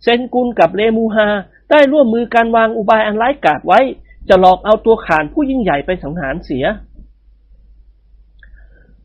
[0.05, 1.27] เซนกุลกับเลมูฮา
[1.71, 3.79] ได้ร่วมมือการวางอุบายอันร้ายกาจไว้
[4.29, 6.65] จะหลอกเอาตัวขานผู้ยิ่งใหญ่ไปสังหารเสีย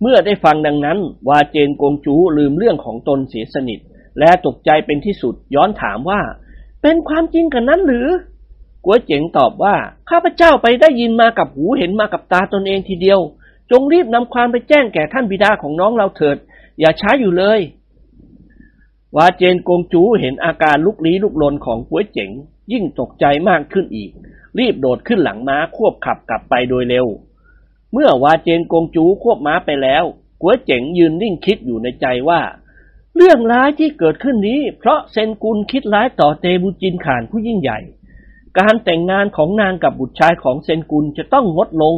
[0.00, 3.78] เมื่อได้ฟังดังนั้น วาเจนกงจูลืมเรื่องของตนเสียสนิท
[4.18, 6.20] และตกใจเป็นที่สุดย้อนถามว่า
[6.82, 8.08] เป็นความจริงกันนั้นหรือ
[8.84, 9.74] กัวเจ๋งตอบว่า
[10.10, 13.20] ข้าพเจ้าไปได้ยินมากับหูเห็นมากับตาตนเองทีเดียว
[13.70, 16.36] จงรีบนำความไปแจ้งแก่ท่านบิดาของน้องเราเถิด
[16.80, 17.60] อย่าช้าอยู่เลย
[19.16, 22.30] วาเจนกงจูเห็นอาการลุกลี้ลุกลนของกัวเจ๋ง
[22.72, 24.10] ยิ่งตกใจมากขึ้นอีก
[24.58, 27.06] รีบโดดขึ้นหลังม้าควบขับกลับไปโดยเร็ว
[27.92, 30.04] เมื่อวาเจนกงจูควบม้าไปแล้ว
[30.40, 32.40] กัวเจ๋งยืนนิ่งคิดอยู่ในใจว่า
[33.16, 37.78] เรื่องร้ายที่เกิดขึ้นนี้ เพราะเซนกุลคิดร้ายต่อเตบูจินขานผู้ยิ่งใหญ่
[38.58, 41.96] การแต่งงานของนางกับบุตรชายของเซนกุลจะต้องงดลง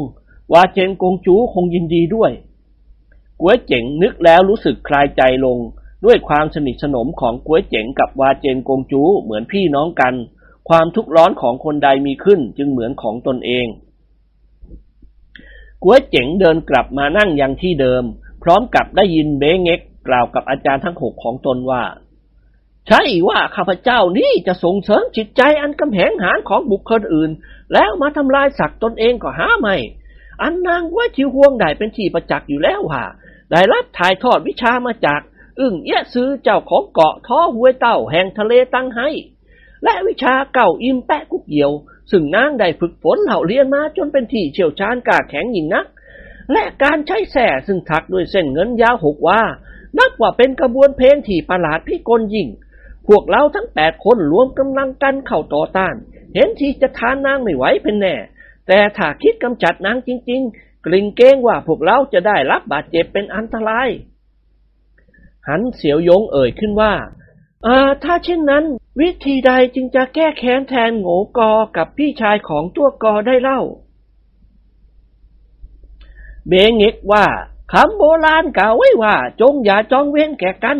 [0.52, 2.32] วาเจนกงจูคงยินดีด้วย
[3.40, 5.58] กัวเจ๋งนึกแล้วรู้สึกคลายใจลง
[6.04, 10.14] ด้วยความสนิทสนมของกัวเจ๋งกับวาเจนกงจูเหมือนพี่น้องกัน
[10.68, 13.66] ความทุกข์ร้อนของคนใดมีขึ้นจึงเหมือนของตนเอง
[15.82, 18.04] กัวเจ๋งเดินกลับมานั่งยังที่เดิม
[18.42, 21.82] พร้อมกับได้ยินเบงเง็กกล่าวกับอาจารย์ทั้งหกของตนว่า
[22.88, 27.30] ใช่ว่าข้าพเจ้านี่จะส่งเสริมจิตใจอันกำแหงหานของบุคคลอื่น
[27.72, 29.76] แล้วมาทำลายศักดิ์ตนเองก็หาไม่
[30.42, 33.04] อันนางว่าชิวห่วงได้เป็นที่ประจักษ์อยู่แล้วว่า
[33.50, 35.20] ได้รับถ่ายทอดวิชามาจาก
[35.60, 39.08] อึ่งเอี้ยซื้อเจ้าของเกาะท้อหวยเต่าแห่งทะเลตั้งให้
[39.84, 41.70] และวิชาเก่าอิมแปะกุกเหี่ยว
[42.10, 45.86] ซึ่งนางได้ฝึกฝนเหล่าเรียนมาจนเป็นที่เชี่ยวชาญกาแข็งยิ่งนัก
[46.52, 49.40] และการใช้แส่ซึ่งถักด้วยเส้นเงินยาวหกว่า
[49.98, 52.48] นับว่าเป็นกระบวนเพลงที่ประหลาดพิกลยิ่ง
[53.08, 55.94] พวกเราทั้งแปดคนรวมกำลังกันเข้าต่อต้าน
[56.34, 58.16] เห็นทีจะทานนางไม่ไหวเป็นแน่
[58.68, 63.88] แต่ถ้าคิดกำจัดนางจริง ๆ กลิ่งเก้งว่าพวกเราจะได้รับบาดเจ็บเป็นอันตราย
[65.48, 66.94] หันเสียวยงเอ่ยขึ้นว่า
[67.66, 68.64] อ่าถ้าเช่นนั้น
[69.00, 73.60] วิธีใดจึงจะแก้แค้นแทนโง่กอกับพี่ชายของตัวกอได้เล่า
[76.48, 77.26] เบงเงกว่า
[77.72, 80.78] คำโบราณกล่าวไว้ว่า จงอย่าจองเว้นแก่กัน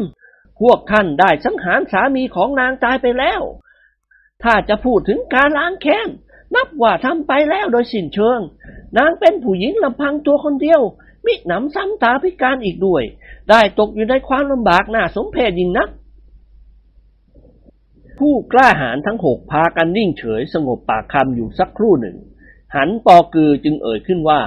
[0.61, 3.43] พวกท่านได้สังหารสามีของนางตายไปแล้ว
[4.43, 6.09] ถ้าจะพูดถึงการล้างแค้น
[6.55, 8.41] นับว่าทำไปแล้วโดยสิ้นเชิง
[8.99, 10.81] นางเป็นผู้หญิงลำพังตัวคนเดียว
[11.27, 13.03] มิหนำซ้ำตาพิการอีกด้วย
[13.51, 15.89] ได้ตกอยู่ในความลำบากน่าสมเพชยิ่งนัก
[18.19, 22.17] ผู้กล้าหาญทั้งหกพากันนิ่งเฉยสงบปากคำอยู่สักครู่หนึ่ง
[22.77, 24.41] หันปอกือจึงเอ่ยขึ้นว่า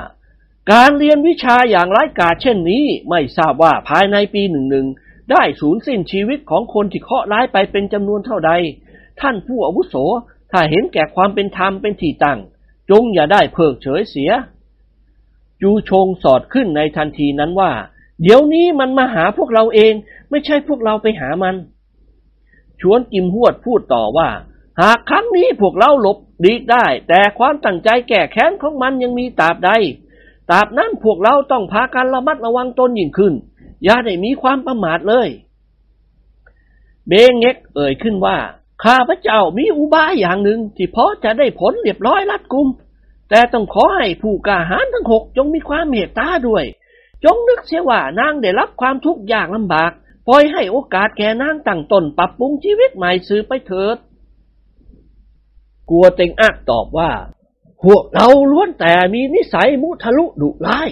[0.72, 4.88] การเรียนวิชาอย่างไร้กาเช่นนี้ไม่ทราบว่าภายในปีหนึ่งหนึ่ง
[5.32, 8.52] ได้สูญสิ้นชีวิตของคนที่เคาะร้ายไปเป็นจำนวนเท่าใด
[9.22, 9.96] ท่านผู้อาวุโส
[10.52, 12.40] ถ้าเห็นแก่ความเป็นธรรมเป็นที่ตั้ง
[12.90, 14.32] จงอย่าได้เพิกเฉยเสีย
[15.62, 17.72] จูชงสอดขึ้นในทันทีนั้นว่า
[18.22, 19.94] เดี๋ยวนี้มันมาหาพวกเราเอง
[20.30, 21.56] ไม่ใช่พวกเราไปหามัน
[22.82, 24.30] ชวนกิมหวดพูดต่อว่า
[24.82, 29.72] หากครั้งนี้พวกเราหลบดีได้ แต่ความตั้งใจแก่แค้นของมันยังมีตราบใด
[30.50, 33.34] ตราบนั้นพวกเราต้องพากันระมัดระวังตนยิ่งขึ้น
[33.84, 35.30] อย่าได้มีความประมาทเลย
[37.08, 38.38] เบงเง็กเอ่ยขึ้นว่า
[38.84, 42.68] ข้าพระเจ้ามีอุบายอย่างหนึ่งที่พอจะได้ผลเรียบร้อยรัดกุม
[43.30, 46.66] แต่ต้องขอให้ผู้กาหาญทั้งหกจงมีความเมตตาด้วย
[47.24, 49.92] จงนึกเสียว่านางได้รับความทุกข์ยากลำบาก
[50.28, 53.98] ปล่อยให้โอกาสแก่นางตั้งตนปรับปรุงชีวิตใหม่ซื้อไปเถิด
[55.90, 57.12] กลัวเต็งอักตอบว่า
[57.84, 60.90] พวกเราล้วนแต่มีนิสัยมุทะลุดุร้าย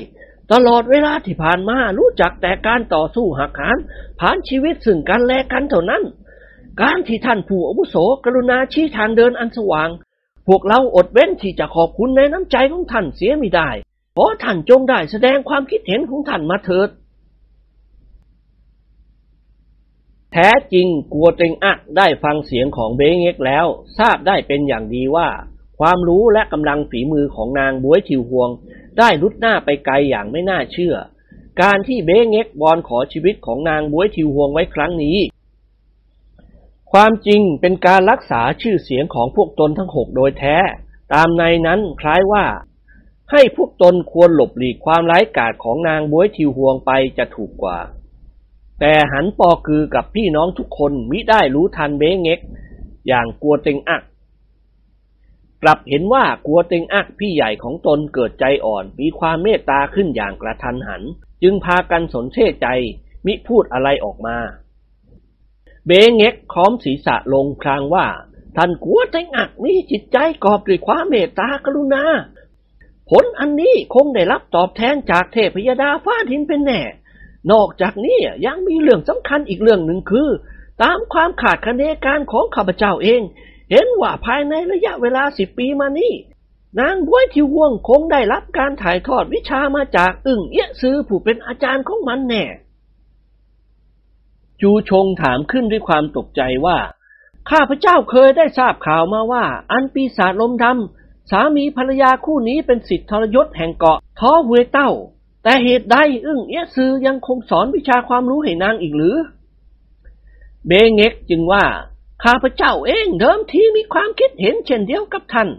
[0.52, 3.78] ตลอดเวลาที่ผ่านมารู้จักแต่การต่อสู้หักหาน
[4.20, 6.04] ผ่านชีวิตซึ่งกันและกันเท่านั้น
[6.82, 9.90] การที่ท่านผู้อาวุโสกรุณาชี้ทางเดินอันสว่าง
[10.48, 13.70] พวกเราอดเว้นที่จะขอบคุณในน้ำใจของท่านเสียไม่ได้
[14.18, 16.90] ขอท่านจงได้แสดงความคิดเห็นของท่านมาเถิด
[20.32, 23.66] แท้จริงกัวเต็งอักได้ฟังเสียงของเบงเอกแล้ว
[23.98, 25.30] ทราบได้เป็นอย่างดีว่า
[25.80, 28.50] ความรู้และกำลังฝีมือของนางบวยชิวฮวง
[28.98, 30.96] ได้ลุดหน้าไปไกลอย่างไม่น่าเชื่อ
[31.62, 35.18] การที่เบงเง็กบอลขอชีวิตของนางบวยทิวฮวงไว้ครั้งนี้
[36.92, 40.58] ความจริงเป็นการรักษาชื่อเสียงของพวกตนทั้งหกโดยแท้
[41.14, 42.46] ตามในนั้นคล้ายว่า
[43.34, 47.80] ให้พวกตนควรหลบหลีกความร้ายกาจของนางบวยทิวฮวงไปจะถูกกว่า
[48.80, 52.40] แต่หันปอคือกับพี่น้องทุกคนมิได้รู้ทันเบงเง็ก
[53.08, 54.04] อย่างกลัวเต็งอัก
[55.64, 61.04] กลับเห็นว่ากลัวเต็งอักพี่ใหญ่ของตนเกิดใจอ่อนมีความเมตตาขึ้นอย่างกระทันหัน
[61.44, 62.68] จึงพากันสนเทใจ
[63.26, 64.38] มิพูดอะไรออกมา
[65.86, 68.08] เบงเง็กค้อมศีรษะลงพลางว่า
[68.58, 72.04] ท่านกัวเต็งอักมีจิตใจกอบด้วยความเมตตากรุณา
[73.16, 76.82] ผลอันนี้คงได้รับตอบแทนจากเทพยดาฟ้าดินเป็นแน่
[77.52, 80.30] นอกจากนี้ยังมีเรื่องสำคัญอีกเรื่องหนึ่งคือ
[80.84, 83.22] ตามความขาดคะเนการของข้าพเจ้าเอง
[83.72, 86.14] เห็นว่าภายในระยะเวลาสิบปีมานี้
[86.80, 92.44] นางบวยทิววงคงได้รับการถ่ายทอดวิชามาจากอึ่งเอี้ยซือผู้เป็นอาจารย์ของมันแน่
[94.62, 96.78] จูชงถามขึ้นด้วยความตกใจว่า
[97.50, 104.92] ข้าพเจ้าเคยได้ทราบข่าวมาว่า อันปีศาจลมดำ สามีภรรยาคู่นี้เป็นสิทธิทรยศแห่งเกาะท้อเวเต้า
[105.44, 109.18] แต่เหตุใดอึ้งเอี้ยซือยังคงสอนวิชาความรู้ให้นางอีกหรือ
[110.68, 111.66] เบเงกจึงว่า
[112.24, 115.50] ข้าพเจ้าเองเดิมทีมีความคิดเห็นเช่นเดียวกับท่าน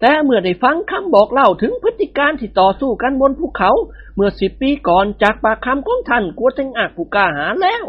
[0.00, 3.70] แต่เมื่อได้ฟังคำบอกเล่าถึงพฤติการที่ต่อสู้กันบนภูเขา
[4.14, 7.84] เมื่อสิบปีก่อนจากปากคำของท่านกัวเต็งอักผู้กล้าหาแล้ว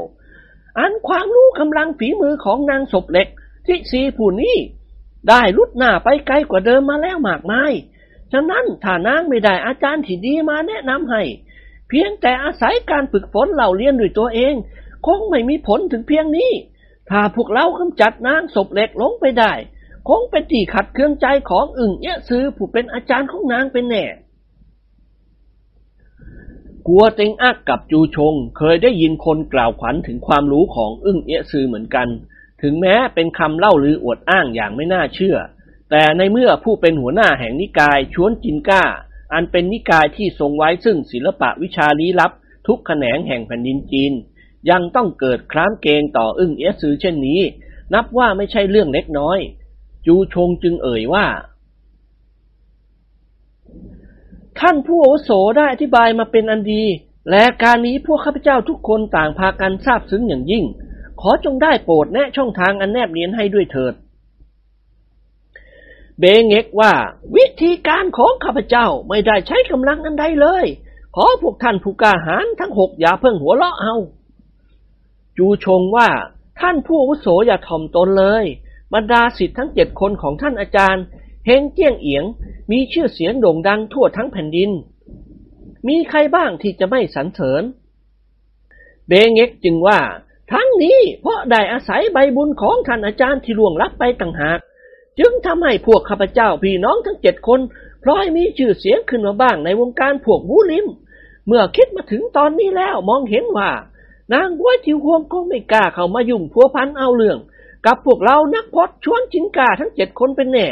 [0.79, 3.27] อันความรู้กำลังฝีมือของนางศพเหล็ก
[3.65, 4.55] ที่สีผู้นี้
[5.29, 7.73] ได้ลุดหน้าไปไกลกว่าเดิมมาแล้วมากมาย
[8.31, 11.23] ฉะนั้นถ้านางไม่ได้อาจารย์ที่ดีมาแนะนำให้
[11.87, 14.53] เพียงแต่อาศัยการฝึกฝนเหล่าเรียนด้วยตัวเอง
[15.05, 16.51] คงไม่มีผลถึงเพียงนี้
[17.09, 19.53] ถ้าพวกเรากำจัดนางศพเหล็กลงไปได้
[20.09, 24.05] คงเป็นที่ขัดเครื่องใจของอึ่งเอี้ยซื้อผู้เป็นอาจารย์ของนางเป็นแน่
[26.87, 32.07] กัวเต็งอักกับจูชงเคยได้ยินคนกล่าวขวัญถึงความรู้ของอึ้งเอี้ยซือเหมือนกัน
[32.61, 35.37] ถึงแม้เป็นคำเล่าลืออวดอ้างอย่างไม่น่าเชื่อ
[35.89, 38.83] แต่ในเมื่อผู้เป็นหัวหน้าแห่งนิกายชวนจินก้า
[39.33, 42.31] อันเป็นนิกายที่ทรงไว้ซึ่งศิลปะวิชาลี้ลับ
[42.67, 44.13] ทุกแขนงแห่งแผ่นดินจีน
[44.69, 47.41] ยังต้องเกิดครามเกงต่ออึ้งเอี้ยซือเช่นนี้
[47.93, 49.39] นับว่าไม่ใช่เรื่องเล็กน้อย
[50.05, 51.25] จูชงจึงเอ่ยว่า
[54.59, 56.83] ท่านผู้อาวุโสได้อธิบายมาเป็นอันดี
[57.29, 60.63] และการนี้พวกข้าพเจ้าทุกคนต่างพากันทราบซึ้งอย่างยิ่ง
[61.21, 63.93] ขอจงได้โปรดแนะช่องทางอันแนบเนียนให้ด้วยเถิด
[66.19, 66.93] เบงเงกว่า
[67.35, 70.65] วิธีการของข้าพเจ้าไม่ได้ใช้กำลังอันใดเลย
[71.15, 73.95] ขอพวกท่านผู้กล้าหาญทั้งหกอย่าเพิ่งหัวเราะเอา
[75.37, 76.09] จูชงว่า
[76.59, 78.45] ท่านผู้อาวุโสอย่าถ่อมตนเลย
[78.93, 81.03] บรรดาสิทธิ์ทั้งเจ็ดคนของท่านอาจารย์
[81.45, 82.23] เฮงเจี้ยงเอียง
[82.71, 84.71] มีชื่อเสียงโด่งดังทั่วทั้งแผ่นดิน
[85.87, 87.63] มีใครบ้างที่จะไม่สรรเสริญ
[89.07, 89.99] เบงเงกจึงว่า
[90.53, 94.59] ทั้งนี้เพราะได้อาศัยใบบุญของท่านอาจารย์ที่ล่วงลับไปต่างหาก
[95.19, 97.59] จึงทำให้พวกข้าพเจ้าพี่น้องทั้งเจ็ดคน
[98.03, 100.85] พลอยมีชื่อเสียงขึ้นมาบ้างในวงการพวกบูลิม
[101.47, 103.71] เมื่อคิดมาถึงตอนนี้แล้วมองเห็นว่า
[104.33, 107.37] นางบัวทิวหวงคงไม่กล้าเข้ามายุ่งพัวพันเอาเรื่อง
[107.85, 110.67] กับพวกเรานักพจน์ชวนจินกาทั้งเจ็ดคนเป็นแน่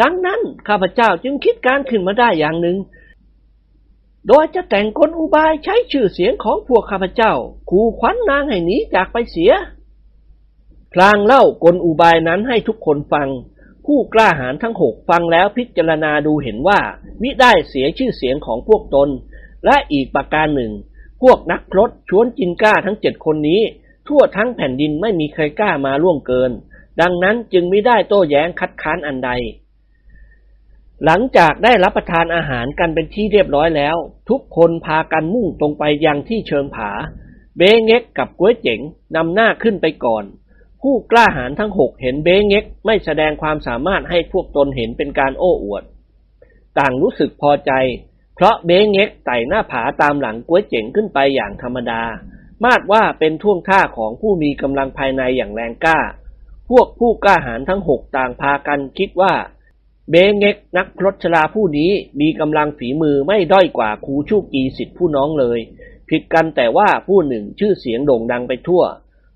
[0.00, 2.76] ดังนั้นข้าพเจ้าจึงคิดการขึ้นมาได้อย่างหนึ่ง
[4.28, 7.32] โดยจะแต่งกลอุบายใช้ชื่อเสียงของพวกข้าพเจ้า
[7.70, 9.52] ขู่ขวัญนางให้หนีจากไปเสีย
[10.92, 13.28] พลางเล่ากลอุบายนั้นให้ทุกคนฟัง
[13.86, 16.80] ผู้กล้าหาญทั้งหกฟังแล้วพิจารณาดูเห็นว่า
[17.22, 19.08] มิได้เสียชื่อเสียงของพวกตน
[19.64, 20.72] และอีกประการหนึ่ง
[21.22, 23.60] พวกนักพรตชวนจินก้าทั้งเจ็ดคนนี้
[24.08, 26.50] ทั่วทั้งแผ่นดินไม่มีใครกล้ามาล่วงเกิน
[27.00, 29.30] ดังนั้นจึงไม่ได้โต้แย้งคัดค้านอันใด
[31.04, 33.96] หลังจากได้รับประทานอาหารกันเป็นที่เรียบร้อยแล้ว
[34.30, 36.90] ทุกคนพากันมุ่งตรงไปยังที่เชิงผา
[37.56, 38.80] เบเง็กกับก้วยเจ๋ง
[39.16, 40.24] นำหน้าขึ้นไปก่อน
[40.82, 45.84] ผู้กล้าหาญทั้งหกเห็นเบเง็กไม่แสดงความสามารถให้พวกตนเห็นเป็นการโอ้อวด
[46.78, 47.72] ต่างรู้สึกพอใจ
[48.34, 52.02] เพราะเบเง็กไต่หน้าผาตามหลังก้วยเจ๋งขึ้นไปอย่างธรรมดา
[52.64, 55.98] มาดว่าเป็นท่วงท่าของผู้มีกำลังภายในอย่างแรงกล้า
[56.70, 59.34] พวกผู้กล้าหาญทั้งหกต่างพากันคิดว่า
[60.10, 61.90] เบเง็กนักพลชลาผู้นี้
[62.20, 65.58] มีกำลังฝีมือไม่ด้อยกว่าครูชูกีสิทธิผู้น้องเลย
[66.08, 68.82] ผิดกันแต่ว่าผู้หนึ่งชื่อเสียงโด่งดังไปทั่ว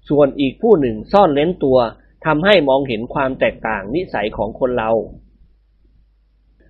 [0.08, 1.78] ส่วนอีกผู้หนึ่งซ่อนเล้นตัว
[2.24, 4.90] ทำให้มองเห็นความแตกต่างนิสัยของคนเรา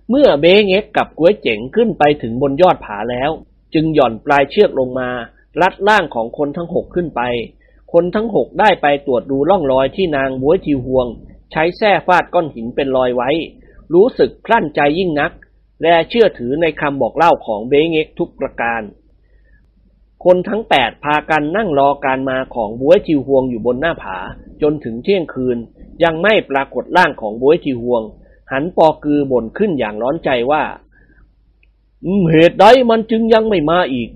[0.09, 3.31] เมื่อเบเง็กกับก๋วยเจ๋งขึ้นไปถึงบนยอดผาแล้ว
[3.73, 5.09] จึงหย่อนปลายเชือกลงมา
[5.61, 7.21] รัดล่างของคนทั้งหกขึ้นไป
[7.93, 11.07] คนทั้งหกได้ไปตรวจดูร่องรอยที่นางบวยทิวหวง
[11.51, 13.29] ใช้แส้ฟาดก้อนหินเป็นรอยไว้
[13.93, 15.31] รู้สึกคลั่นใจยิ่งนัก
[15.81, 18.81] และเชื่อถือในคำบอกเล่าของเบเง็กทุกประการ
[20.23, 24.17] คนทั้งแปดพากันนั่งรอการมาของบวยทิวหวงอยู่บนหน้าผา
[24.61, 25.57] จนถึงเที่ยงคืน
[26.03, 28.03] ยังไม่ปรากฏร่างของบวยทิวหวง
[28.51, 30.63] หันปอกือบ่นขึ้นอย่างร้อนใจว่า
[32.29, 34.09] เหตุใดมันจึงยังไม่มาอีก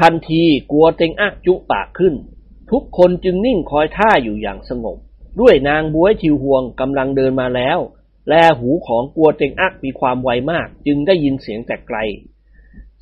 [0.00, 2.14] ทันทีกลัวเต็งอักจุปากขึ้น
[2.70, 4.96] ทุกคนจึงนิ่งคอยท่าอยู่อย่างสงบ
[5.40, 7.78] ด้วยนางบวยทิวหวงกำลังเดินมาแล้ว
[8.30, 11.98] แลหูของกัวเต็งอักมีความไวมาก จึงได้ยินเสียงแต่ไกล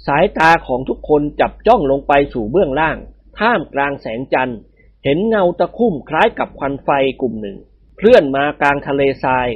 [0.07, 2.99] สายตาของทุกคนจับจ้องลงไปสู่เบื้องล่าง
[3.39, 4.59] ท่ามกลางแสงจันทร์
[5.05, 6.89] เห็นเงาตะคุ่มคล้ายกับควันไฟ
[7.21, 7.57] กลุ่มหนึ่ง
[7.97, 9.49] เคลื่อนมากลางทะเลทราย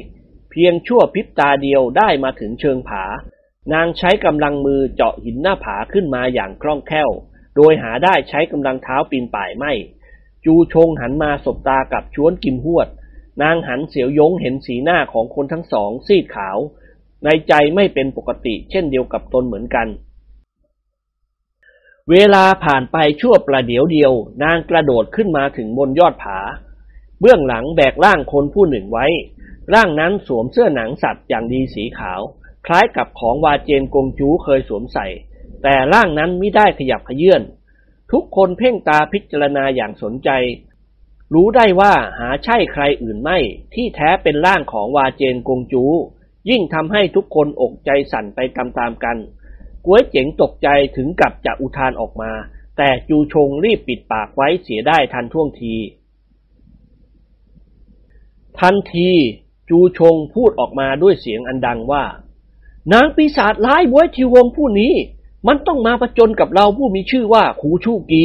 [0.51, 3.05] เพียงชั่วพริบตาเดียวได้มาถึงเชิงผา
[3.73, 7.11] นางใช้กำลังมือเจาะหินหน้าผาขึ้นมาอย่างคล่องแคล่ว
[7.57, 9.73] โดยหาได้ใช้กำลังเท้าปีนป่ายไม่
[10.45, 12.89] จูชงหันมาสบตากับชวนกิมหวด
[13.43, 16.59] นางหันเสียวยงเห็นสีหน้าของคนทั้งสองซีดขาว
[17.25, 19.89] ในใจไม่เป็นปกติเช่นเดียวกับตนเหมือนกัน
[22.11, 26.39] เวลาผ่านไปชั่วประเดี๋ยวเดียว นางกระโดดขึ้นมาถึงบนยอดผา
[27.21, 29.07] เบื้องหลังแบกร่างคนผู้หนึ่งไว้
[29.75, 32.21] ร่างนั้นสวมเสื้อหนังสัตว์อย่างดีสีขาว
[32.67, 35.07] คล้ายกับของวาเจนกงจูเคยสวมใส่
[35.63, 37.43] แต่ร่างนั้นไม่ได้ขยับขยื่น
[38.13, 40.31] ทุกคนเพ่งตาพิจารณาอย่างสนใจ
[41.35, 43.39] รู้ได้ว่าหาใช่ใครอื่นไม่
[43.75, 45.85] ที่แท้เป็นร่างของวาเจนกงจู
[46.51, 49.17] ยิ่งทำให้ทุกคนอกใจสั่นไปตามๆกัน
[49.85, 52.33] ก้วยเจ๋งตกใจถึงกับจะอุทานออกมา
[52.77, 55.75] แต่จูชงรีบปิดปากไว้เสียได้ทันท่วงที
[58.61, 59.11] ทันที
[59.71, 62.05] จูชงพูดออกมาด้วยเสียงอันดังว่า
[62.93, 64.95] นางปีศาจร้ายบวยทิวงผู้นี้
[65.47, 68.25] มันต้องมาประจนกับเราผู้มีชื่อว่าขูชูกี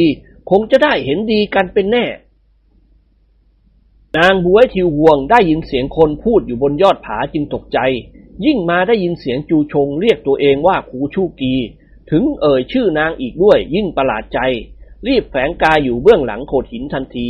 [0.50, 2.04] คงจะได้เห็นดีกันเป็นแน่
[4.16, 7.78] นางบวยทิวหวงได้ยินเสียงคนพูดอยู่บนยอดผาจึงตกใจ
[8.44, 11.54] ยิ่งมาได้ยินเสียงจูชงเรียกตัวเองว่าขูชูกี
[12.10, 14.38] ถึงเอ่ยชื่อนางอีกด้วยยิ่งประหลาดใจ
[15.06, 17.28] รีบแฝงกายอยู่เบื้องหลังโขดหินทันที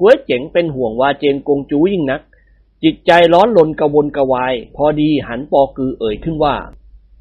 [0.00, 2.20] กวยเจ๋งเป็นห่วงวาเจนกงจูยิ่งนัก
[2.82, 6.56] จิตใจร้อนลนกระวนกระวาย พอดีหันปอกือเอ่ยขึ้นว่า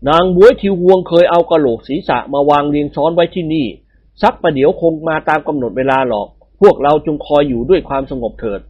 [0.10, 3.68] นางบวยทิวหวงเคยเอากระโหลกศีรษะมาวางเรียงซ้อนไว้ที่นี่
[4.22, 6.28] สักประเดี๋ยวคงมาตามกำหนดเวลาหรอก
[6.62, 8.62] พวกเราจงคอยอยู่ด้วยความสงบเถิด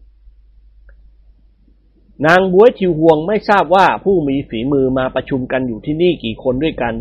[2.26, 6.94] นางบัวยทิวหวงไม่ทราบว่าผู้มีฝีมือมาประชุมกันอยู่ที่นี่กี่คนด้วยกัน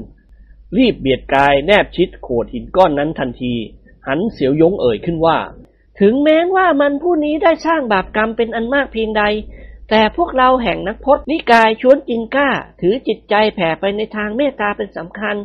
[0.76, 3.54] รีบเบียดกายแนบชิดโขดหินก้อนนั้นทันที
[4.06, 5.38] หันเสียวยงเอ่ยขึ้นว่า
[6.00, 9.24] ถึงแม้ว่ามันผู้นี้ได้สร้างบาปกรรมเป็นอันมากเพียงใด
[9.90, 12.48] แต่พวกเราแห่งนักพจนิกายชวนจินก้า
[12.80, 15.36] ถือจิตใจแผ่ไปในทางเมตตาเป็นสำคัญ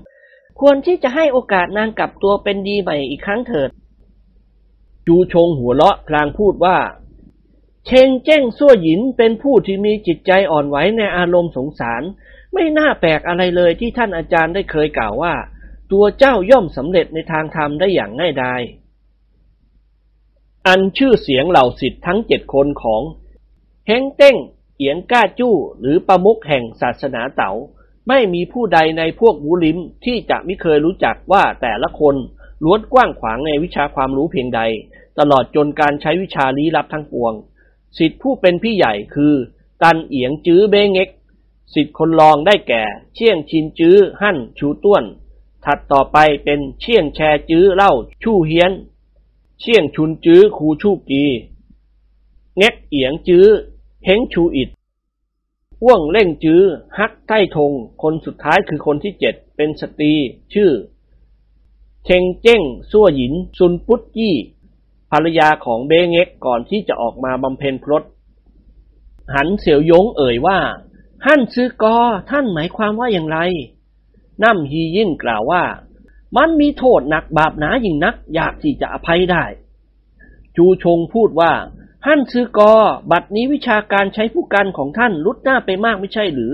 [0.60, 3.70] ควรที่จะให้โอกาสนางกลับตัวเป็นดีใหม่อีกครั้งเถิด
[5.08, 6.78] จูชงหัวเราะพลางพูดว่า
[7.88, 12.02] เชงเจ้งซั่วหยินเป็นผู้ที่มีจิตใจอ่อนไหวในอารมณ์สงสาร
[12.54, 15.34] ไม่น่าแปลกอะไรเลยที่ท่านอาจารย์ได้เคยกล่าวว่า
[15.92, 18.62] ตัวเจ้าย่อมสำเร็จในทางธรรมได้อย่างง่ายดาย
[20.68, 23.02] อันชื่อเสียงเหล่าสิทธิ์ทั้งเจ็ดคนของ
[23.88, 24.38] เฮงเต้ง
[24.78, 27.52] เอียงก้าจู้หรือประมุขแห่งศาสนาเต๋า
[28.08, 32.16] ไม่มีผู้ใดในพวกวูลิมที่จะไม่เคยรู้จักว่าแต่ละคน
[32.64, 34.62] ล้วนกว้างขวางในวิชาความรู้เพียงใด
[35.20, 37.34] ตลอดจนการใช้วิชาลี้ลับทั้งปวง
[37.98, 39.34] สิทธิผู้เป็นพี่ใหญ่คือ
[39.82, 41.10] ตันเอียงจื้อเบงเง็ก
[41.74, 42.84] สิทธิคนรองได้แก่
[43.16, 45.04] เชี่ยงชินจื้อหั่นชูต้วน
[45.66, 47.92] ถัดต่อไปเป็นเชี่ยงแชจื้อเล่า
[48.24, 48.72] ชู่เฮียน
[49.60, 51.26] เชี่ยงชุนจื้อคูชูกี
[52.58, 53.46] เง็กเอียงจื้อ
[54.06, 54.70] เฮงชูอิด
[55.86, 56.62] ว่วงเล่งจื้อ
[56.98, 60.14] ฮักไต้ทงคนสุดท้ายคือคนที่เจ็ดเป็นสตรี
[60.54, 60.72] ชื่อ
[62.06, 64.36] เชงเจ้งซั่วหยิน ซุนปุตยี่
[65.12, 68.04] ภรรยาของเบงเง็กก่อนที่จะออกมาบำเพ็ญพรต
[69.36, 70.60] หันเสี่ยวยงเอ่ยว่า
[71.26, 71.98] ฮั่นซื้อกอ
[72.30, 73.38] ท่านหมายความว่าอย่างไร
[74.44, 75.64] น้ำฮียิ่นกล่าวว่า
[76.38, 79.44] มันมีโทษหนักบาปหนายิ่งนัก อยากที่จะอภัยได้
[80.58, 81.54] จูชงพูดว่า
[82.06, 82.74] ท่านซื้อกอ
[83.12, 86.54] บัดนี้วิชาการใช้ผู้กันของท่านลุดหน้าไปมากไม่ใช่หรือ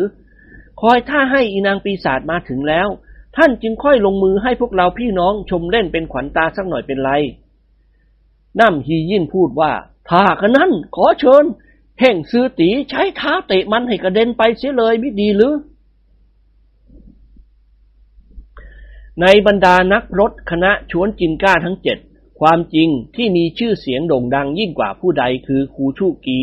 [0.82, 2.88] คอยท่าให้อีนางปีศาจมาถึงแล้ว
[3.38, 7.12] ท่านจึงค่อยลงมือให้พวกเราพี่น้องชมเล่นเป็นขวัญตาสักหน่อยเป็นไร
[8.60, 9.72] น้ำฮียินพูดว่า
[10.10, 11.46] ถ้ากันนั้นขอเชิญ
[12.00, 15.56] แห่งซื้อตีใช้เท้าเตะมันให้กระเด็นไปเสียเลยไม่ดีหรือ
[19.22, 21.98] ในบรรดานักรถคณะชวนจินก้าทั้งเจ็ด
[22.40, 26.42] ความจริงที่มีชื่อเสียงโด่งดังยิ่งกว่าผู้ใดคือครูชูกี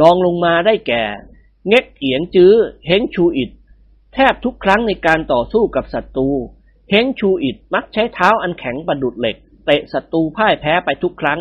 [0.00, 1.04] รองลงมาได้แก่
[1.68, 2.52] เง็กเอียนจื้อ
[2.86, 3.50] เฮงชูอิด
[4.14, 6.28] แทบทุกครั้งในการต่อสู้กับศัตรู
[6.90, 11.40] เฮงชูอิดมักใช้เท้าอันแข็งประดุดเหล็ก เตะศัตรูพ่ายแพ้ไปทุกครั้ง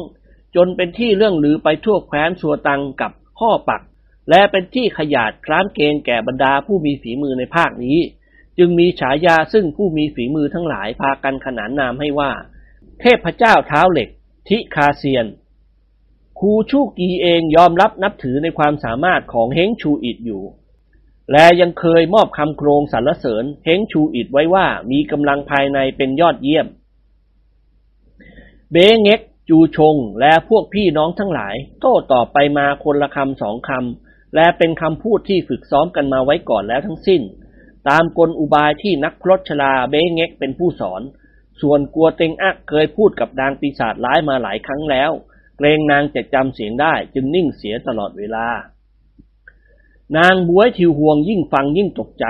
[0.55, 3.81] จนเป็นที่เรื่องลือไปทั่วแคว้นสัวตังกับข้อปัก
[4.29, 7.97] และเป็นที่ขยาดคร้านเกณฑ์แก่บรรดาผู้มีฝีมือในภาคนี้
[8.57, 12.31] จึงมีฉายาซึ่งผู้มีฝีมือทั้งหลายพากันขนานนามให้ว่า
[12.99, 14.09] เทพเจ้าเท้าเหล็ก
[14.47, 15.25] ทิคาเซียน
[16.39, 20.43] ครูชูกีเองยอมรับนับถือในความสามารถของเฮงชูอิดอยู่
[21.31, 26.67] และยังเคยมอบคำโครงสรรเสริญเฮงชูอิดไว้ว่ามีกำลังภายในเป็นยอดเยี่ยม
[28.73, 37.21] เบเง็ก จูชง และพวกพี่น้องทั้งหลาย โต้ตอบไปมาคนละคำสองคำและเป็นคำพูดที่ฝึกซ้อมกันมาไว้ก่อนแล้วทั้งสิ้น
[37.89, 41.01] ตามกลอุบายที่นักพรตชลาเบเง็กเป็นผู้สอน
[41.61, 45.11] ส่วนกัวเต็งอักเคยพูดกับนางปีศาจร้ายมาหลายครั้งแล้ว
[45.57, 48.47] เกรงนางจะจำเสียงได้จึงนิ่งเสียตลอดเวลา
[50.17, 52.25] นางบวยทิวหวงยิ่งฟังยิ่งตกใจ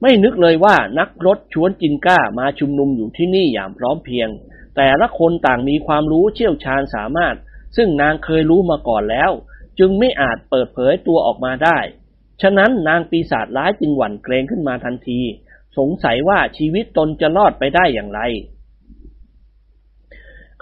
[0.00, 4.28] ไม่นึกเลยว่านักรถชวนจินก้ามาชุมนุมอยู่ที่นี่อย่างพร้อมเพรียง
[4.76, 7.34] แต่ละคนต่างมีความรู้เชี่ยวชาญสามารถ
[7.76, 9.30] ซึ่งนางเคยรู้มาก่อนแล้ว
[9.78, 11.78] จึงไม่อาจเปิดเผยตัวออกมาได้
[12.42, 15.20] ฉะนั้นนางปีศาจร้ายจึงหวั่นเกรงขึ้นมาทันที
[15.78, 18.20] สงสัยว่าชีวิตตนจะรอดไปได้อย่างไร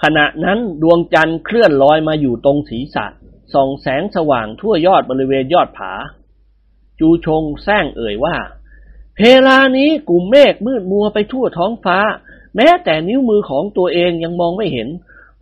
[0.02, 3.06] ขณะนั้นดวงจันทร์เคลื่อนลอยมาอยู่ตรงศีรษะ
[3.54, 5.92] ส่องแสงสว่างทั่วยอดบริเวณยอดผา
[7.00, 8.36] จูชงแซงเอ่ยว่า
[9.14, 11.98] เพลานี้กลุ่มเมฆมืดมัวไปทั่วท้องฟ้า
[12.56, 14.88] แม้แต่นิ้วมือของตัวเองยังมองไม่เห็น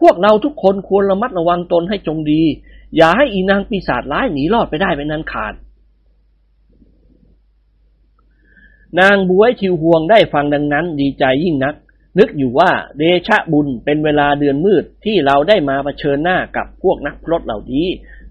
[0.01, 2.43] พวกเราทุกคนควรระมัดระวังตนให้จงดี
[2.97, 5.55] อย่าให้อีนางปีศาจร้ายหนีรอดไปได้เป็นนันขาด
[9.01, 11.75] นางบวยชิวห่วงได้ฟังดังนั้นดีใจยิ่งนัก
[12.19, 17.87] นึกอยู่ว่าเดชะบุญเป็นเวลาเดือนมืดที่เราได้มาเผชิญหน้ากับพวกนักพรตเหล่านี้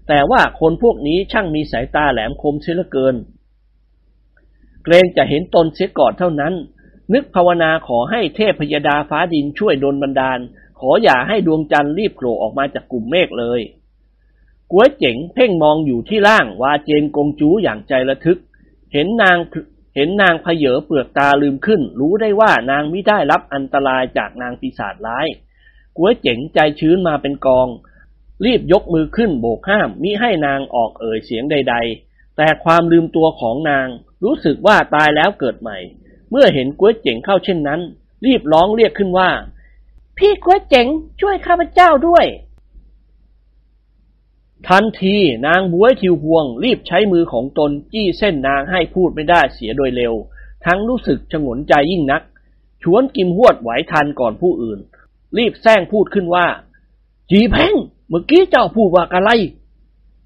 [0.08, 3.14] แต่ว่าคนพวกนี้ช่างมีสายตาแหลมคมเสียเหลือเกิน
[4.84, 6.54] เกรงจะเห็นตนเสียก่อนเท่านั้น
[7.14, 10.38] นึกภาวนาขอให้เทพพยดาฟ้าดินช่วยดลบันดาล
[10.80, 13.60] ขออย่าให้ดวงจันทร์รีบโผล่ออกมาจากกลุ่มเมฆเลย
[14.72, 18.38] ก้วยเจ๋งเพ่งมองอยู่ที่ล่างวาเจนกงจูอย่างใจระทึก
[18.92, 19.38] เห็นนาง
[19.94, 25.26] เห็นนางพเยอเปลือกตาลืมขึ้น รู้ได้ว่านางไม่ได้รับอันตรายจากนางปีศาจร้าย
[25.96, 27.68] ก้วยเจ๋งใจชื้นมาเป็นกอง
[28.44, 31.76] รีบยกมือขึ้นโบกห้ามมิให้นางออกเอ่ยเสียงใด
[32.06, 33.88] ๆ แต่ความลืมตัวของนาง
[34.24, 35.78] รู้สึกว่าตายแล้วเกิดใหม่
[36.30, 37.80] เมื่อเห็นกุ้ยเจ๋งเข้าเช่นนั้น
[38.26, 39.30] รีบร้องเรียกขึ้นว่า
[40.18, 40.86] พี่กุ้ยเจ๋ง
[41.20, 42.26] ช่วยข้าพเจ้าด้วย
[44.68, 45.16] ทันที
[45.46, 50.14] นางบวยทิวพวง รีบใช้มือของตนจี้เส้นนางให้พูดไม่ได้เสียโดยเร็ว
[50.64, 52.22] ทั้งรู้สึกฉงนใจยิ่งนัก
[52.82, 54.78] ชวนกิมหวดไหวทันก่อนผู้อื่น
[55.38, 56.46] รีบแซงพูดขึ้นว่า
[57.30, 57.74] จีเพ่ง
[58.08, 59.30] เมื่อกี้เจ้าพูดว่าอะไร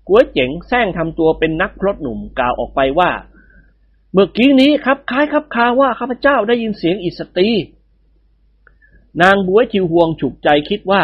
[0.08, 3.10] กุ้ยเจ๋งแซงทำตัวเป็นนักพรตหนุ่มกล่าวออกไปว่า
[4.12, 7.50] เมื่อกี้นี้ครับคล้ายครับคาว่าข้าพเจ้าได้ยินเสียงอิสตี
[9.22, 11.02] นางบัวยจิวห่วงฉุกใจคิดว่า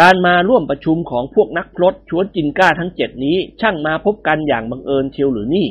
[0.00, 5.68] การมาร่วมประชุมของพวกนักพรตชวนจินก้าทั้งเจ็ดนี้ช่างมาพบกันอย่างบังเอิญเชียวหรือนี่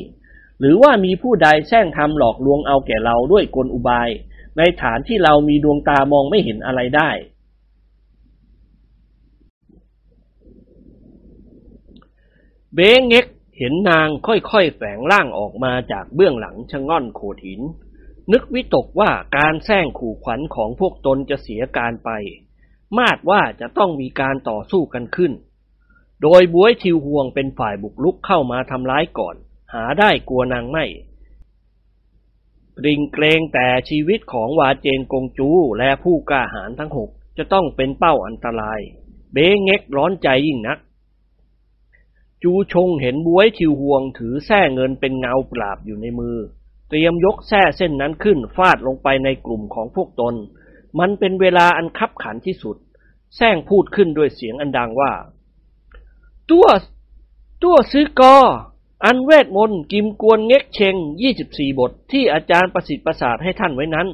[0.60, 4.10] หรือว่ามีผู้ใดแซงทำหลอกลวงเอาแก่เราด้วยกลอุบาย
[4.58, 7.10] ในฐานที่เรามีดวงตามองไม่เห็นอะไรได้
[12.74, 13.26] เบงเง็ก
[13.58, 17.62] เห็นนางค่อยๆแฝงร่างออกมาจากเบื้องหลังชะง่อนโขดหิน
[18.32, 22.10] นึกวิตกว่าการแซงขู่ขวัญของพวกตนจะเสียการไป
[22.98, 25.32] มาดว่าจะต้องมีการต่อสู้กันขึ้น
[26.24, 29.36] โดยบวยทิวห่วงเป็นฝ่ายบุกลุกเข้ามาทำร้ายก่อน
[29.74, 30.86] หาได้กลัวนางไม่
[32.78, 35.50] ปริงเกรงแต่ชีวิตของวาเจนกงจู
[35.80, 38.80] และผู้กล้าหาญทั้งหกจะต้องเป็นเป้าอันตราย
[39.34, 40.80] เบ้งเง็กร้อนใจยิ่งนัก
[42.46, 46.38] จูชงเห็นบวยทิวห่วงถือแส้เงินเป็นเงาปราบอยู่ในมือ
[46.90, 50.36] เตรียมยกแส้เส้นนั้นขึ้นฟาดลงไปในกลุ่มของพวกตน
[51.00, 52.78] มันเป็นเวลาอันคับขันที่สุด
[53.36, 55.12] แซงพูดขึ้นด้วยเสียงอันดังว่า
[56.50, 56.68] ตัว
[57.64, 58.38] ตัวซื้อกอ
[59.06, 64.08] อันเวทมนต์กิมกวนเง็กเชงยี่สิบสี่บทที่อาจารย์ประสิทธิ์ประสาทให้ท่านไว้นั้น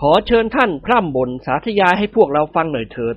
[0.00, 3.16] ขอเชิญท่านพร่ำบ่นสาธยายให้พวกเราฟังหน่อยเถิด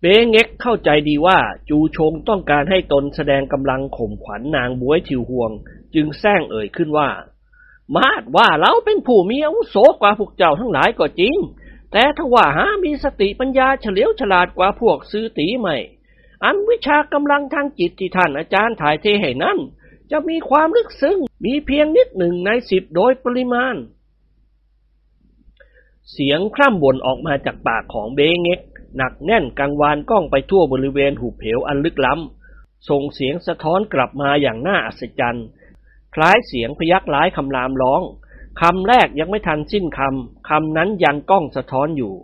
[0.00, 1.38] เบงเง็กเข้าใจดีว่า
[1.68, 5.50] จูชงต้องการให้ตนแสดงกำลังข่มขวัญนนางบวยทิวห่วง
[5.94, 7.08] จึงแซงเอ่ยขึ้นว่า
[7.96, 11.36] มาดว่าเราเป็นผู้มีอาวุโสกว่าพวกเจ้าทั้งหลายก็จริง
[11.92, 15.76] แต่ถ้าว่าหามีสติปัญญาเฉลียวฉลาดกว่าพวกซื้อตีใหม่
[16.44, 19.58] อันวิชากำลังทางจิตที่ท่านอาจารย์ถ่ายเทให้นั้น
[20.10, 23.74] จะมีความลึกซึ้งมีเพียงนิดหนึ่งในสิบโดยปริมาณ
[26.12, 28.60] เสียงคร่ำบ่นออกมาจากปากของเบงเง็ก
[28.96, 35.46] หนักแน่นกังวานก้องไปทั่วบริเวณหุบเหวอันลึกล้ำ ส่งเสียงสะท้อนกลับมาอย่างน่าอัศจรรย์
[36.14, 38.02] คล้ายเสียงพยักร้ายคำรามร้อง
[38.60, 42.14] คำแรกยังไม่ทันสิ้นคำ คำนั้นยังก้องสะท้อนอยู่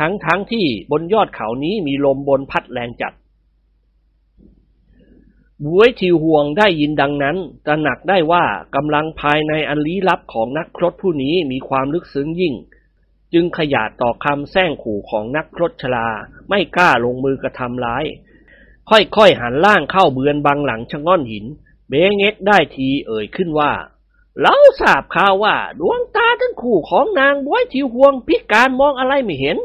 [0.00, 3.12] ทั้งทั้งที่บนยอดเขานี้มีลมบนพัดแรงจัด
[5.64, 8.44] บวยทิวห่วงได้ยินดังนั้นตระหนักได้ว่า
[8.74, 12.54] กำลังภายในอันลี้ลับของนักครตผู้นี้มีความลึกซึ้งยิ่ง
[13.32, 16.08] จึงขยาดต่อคำแซงขู่ของนักพรตชลา
[16.48, 18.04] ไม่กล้าลงมือกระทำร้าย
[18.90, 21.44] ค่อยๆหันล่างเข้าเบือนบังหลังชะง่อนหิน
[21.88, 23.72] เบงเง็กได้ทีเอ่ยขึ้นว่า
[24.40, 29.58] เราทราบข่าวว่า ดวงตาทั้งคู่ของนางบวยทิวห่วงพิการมองอะไรไม่เห็น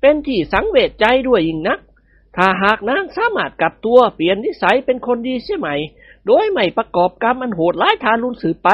[0.00, 1.80] เป็นที่สังเวชใจด้วยยิ่งนัก
[2.36, 5.68] ถ้าหากนางสามารถกลับตัวเปลี่ยนนิสัยเป็นคนดีเสียใหม
[6.26, 8.70] โดยไม่ประกอบกรรมอันโหดร้ายทารุณสืบไป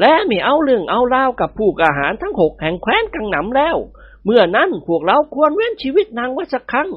[0.00, 3.76] และไม่เอาเรื่องเอาราวกับผู้กอาหารทั้งหกแห่งแคว้นกังหนำแล้ว
[4.24, 6.88] เมื่อนั้นพวกเราควรเว้นชีวิตนางไว้สักครั้ง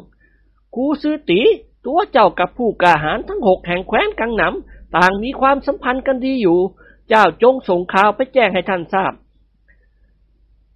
[0.75, 1.41] ครูซื้อตี
[1.85, 6.59] ตัวเจ้ากับผู้กอาหารทั้งหกแห่งแคว้นกังหนำต่างมีความสัมพันธ์กันดีอยู่
[7.09, 9.13] เจ้าจงส่งข่าวไปแจ้งให้ท่านทราบ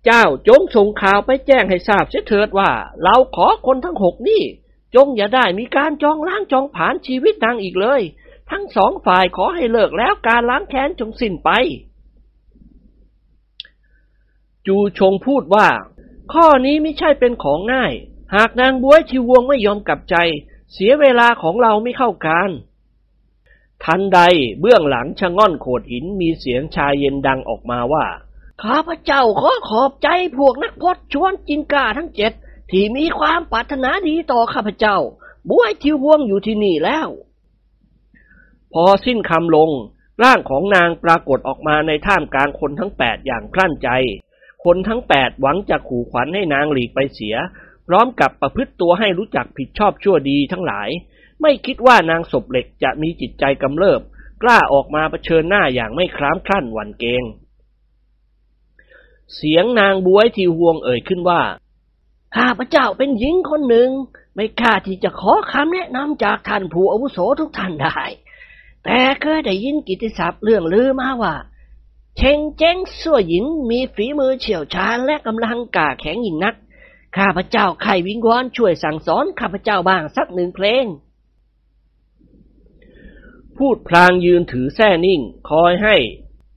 [0.05, 2.69] เจ้าจงส่งข่าวไปแจ้งให้ทราบเสียเถิดว่า
[3.03, 4.43] เราขอคนทั้งหกนี่
[4.95, 8.01] จงอย่าได้มีการจองล้างจองผานชีวิตนางอีกเลย
[8.51, 11.49] ทั้งสองฝ่ายขอให้เลิกแล้วการล้างแค้นจงสิ้นไป
[14.67, 15.67] จูชงพูดว่า
[16.33, 17.93] ข้อนี้ไม่ใช่เป็นของง่าย
[18.35, 20.15] หากนางบวยทิวงไม่ยอมกลับใจ
[20.73, 22.49] เสียเวลาของเราไม่เข้าการ
[23.83, 24.19] ทันใด
[24.59, 28.05] เบื้องหลังชะง่อนโขดหินมีเสียงชายเย็นดังออกมาว่า
[28.63, 32.33] ข้าพเจ้าขอขอบใจพวกนักพจน์ชวนจินกาทั้งเจ็ด
[32.71, 34.97] ที่มีความปรารถนาดีต่อข้าพเจ้า
[35.49, 37.07] บวยทิววงอยู่ที่นี่แล้ว
[38.73, 39.69] พอสิ้นคำลง
[40.23, 43.89] ร่างของนางปรากฏออกมาในท่ามกลางคนทั้งแปดอย่างคลั่นใจ
[44.63, 47.35] คนทั้งแปดหวังจะขู่ขวัญให้นางหลีกไปเสีย
[47.87, 50.89] พร้อมกับประพฤติตัวให้รู้จักผิดชอบชั่วดีทั้งหลาย
[51.41, 54.01] ไม่คิดว่านางศพเหล็กจะมีจิตใจกำเริบ
[54.43, 57.23] กล้าออกมาเผชิญหน้าอย่างไม่คล้ามคลั่นหวั่นเกรง
[59.35, 61.41] เสียงนางบวยทีห่วงเอ่ยขึ้นว่า
[62.35, 63.89] ข้าพระเจ้าเป็นหญิงคนหนึ่ง
[64.35, 67.99] ไม่กล้าที่จะขอคำแนะนำจากท่านผู้อาวุโสทุกท่านได้
[68.85, 71.35] แต่เคยได้ยินกิติศัพท์เรื่องลือมาว่า
[72.17, 76.55] เชงเจ้งสั่วหญิงมีฝีมือเฉียวชาญและกำลังกาแข็งยิ่งนัก
[77.17, 80.85] ข้าพเจ้าไข่วิงวอนช่วยสั่งสอนข้าพเจ้าบ้างสักหนึ่งเพลง
[83.57, 85.95] พูดพลางยืนถือแส้นิ่ง คอยให้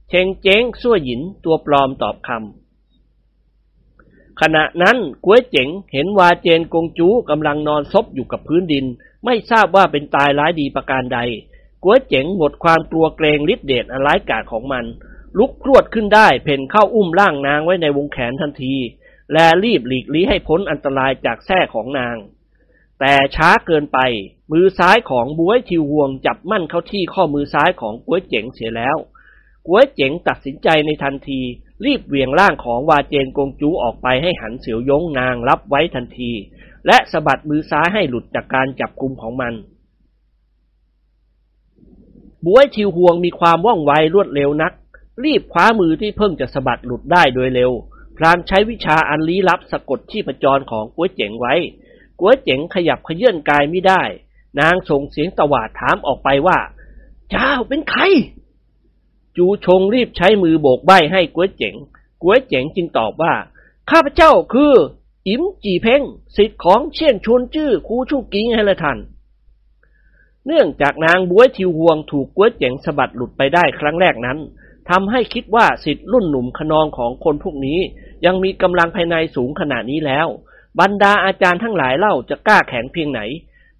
[0.08, 8.84] เชงเจ้งสั่วหยินตัวปลอมตอบคำขณะนั้นก๋วยเจ๋งเห็นวาเจนกงจูกำลังนอนซบอยู่กับพื้นดิน
[9.24, 11.18] ไม่ทราบว่าเป็นตายร้ายดีประการใด
[11.84, 14.84] ก๋วยเจ๋งหมดความกลัวเกรงฤทธิเดชอันร้ายกาจของมัน
[15.38, 18.74] ลุกพรวดขึ้นได้ เพ่นเข้าอุ้มร่างนางไว้ในวงแขนทันที
[19.32, 22.16] และรีบหลีกลี้ให้พ้นอันตรายจากแส้ของนาง
[23.00, 23.98] แต่ช้าเกินไป
[24.52, 28.96] มือซ้ายของบวยทิวห่วงจับมั่นเข้าที่ข้อมือซ้ายของก๋วยเจ๋งเสียแล้ว
[29.66, 31.40] ก๋วยเจ๋งตัดสินใจในทันที
[31.84, 36.32] รีบเหวี่ยงร่างของวาเจนกงจูออกไปให้หันเสียวยงนางรับไว้ทันที
[36.86, 39.54] และสะบัดมือซ้ายให้หลุดจากการจับกุมของมัน
[42.46, 44.72] บวยทิวห่วงมีความว่องไวรวดเร็วนัก
[45.24, 47.70] รีบคว้ามือที่เพิ่งจะสะบัดหลุดได้โดยเร็ว
[48.16, 51.54] พลางใช้วิชาอันลี้ลับสะกดชีพจรของก๋วยเจ๋งไว้
[52.20, 54.02] ก๋วยเจ๋งขยับขยื่นกายไม่ได้
[54.60, 56.58] นางส่งเสียงตวาดถามออกไปว่า
[57.30, 58.02] เจ้าเป็นใคร
[59.36, 61.74] จูชงรีบใช้มือโบกใบให้ก๋วยเจ๋ง
[62.22, 63.34] ก๋วยเจ๋งจึงตอบว่า
[63.90, 64.72] ข้าพเจ้าคือ
[65.28, 66.02] อิมจีเพ่ง
[66.36, 68.98] สิทธิ์ของเชี่ยนชวนจื้อครูชูกิงให้ละท่าน
[70.46, 74.38] เนื่องจากนางบวยทิวหวงถูกก๋วยเจ๋งสะบัดหลุดไปได้ครั้งแรกนั้น
[74.90, 77.78] ทำให้คิดว่าสิทธิ์รุ่นหนุ่มขนองของคนพวกนี้
[78.26, 80.28] ยังมีกำลังภายในสูงขนาดนี้แล้ว
[80.80, 83.20] บรรดาอาจารย์ทั้งหลายเล่าจะกล้าแข็งเพียงไหน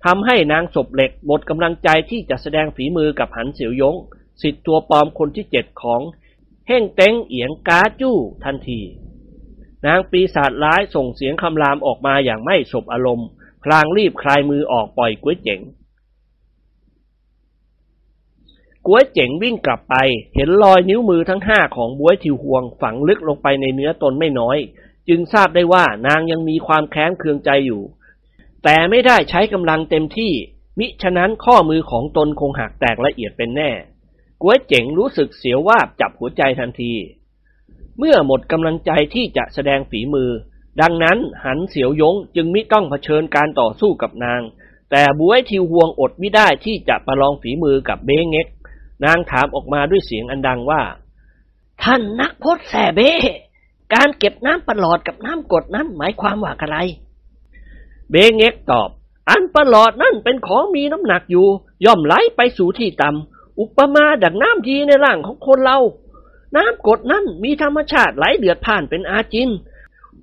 [0.05, 3.97] ทำให้นางศพเหล็กหมดกำลังใจที่จะแสดงฝีมือกับหันเสียวยง
[4.43, 6.01] สิทธิ์ตัวปลอมคนที่เจ็ดของ
[6.67, 8.81] เฮ่งเต็งเอียงกาจู้ทันที
[9.87, 13.29] นางปีศาจร้ายส่งเสียงคำรามออกมาอย่างไม่สบอารมณ์
[13.65, 15.61] พลางรีบคลายมือออกปล่อยก๋วยเจ๋ง
[18.87, 19.95] ก๋วยเจ๋งวิ่งกลับไป
[20.37, 24.59] เห็นรอยนิ้วมือทั้งห้าของบวยทิวห่วงฝังลึกลงไปในเนื้อตนไม่น้อย
[25.09, 27.83] จึงทราบได้ว่านางยังมีความแค้นเคืองใจอยู่
[28.65, 30.33] แต่ไม่ได้ใช้กำลังเต็มที่
[30.79, 33.71] มิฉะนั้นข้อมือของตนคงหักแตกละเอียดเป็นแน่
[34.43, 36.93] ก๋วยเจ๋งรู้สึกเสียววาบจับหัวใจทันที
[37.99, 40.31] เมื่อหมดกำลังใจที่จะแสดงฝีมือ
[40.81, 44.41] ดังนั้นหันเสียวยงจึงมิต้องเผชิญการต่อสู้กับนาง
[44.91, 48.47] แต่บวยทิวห่วงอดไม่ได้ที่จะประลองฝีมือกับเบงเง็ก
[49.05, 50.83] นางถามออกมาด้วยเสียงอันดังว่า
[51.83, 53.01] ท่านนักพจน์แสเบ
[53.95, 56.77] การเก็บน้ำประหลอดกับน้ำกรดนั้นหมายความว่าอะไร
[58.11, 58.89] เบงเง็กตอบ
[59.31, 61.47] อันประหลอดนั่นเป็นของมีน้ำหนักอยู่
[61.85, 65.79] ย่อมไหลไปสู่ที่ต่ำอุปมาดังน้ำดีในร่างของคนเรา
[66.57, 69.51] น้ำกรดนั้นมีธรรมชาติไหลเดือดผ่านเป็นอาจิน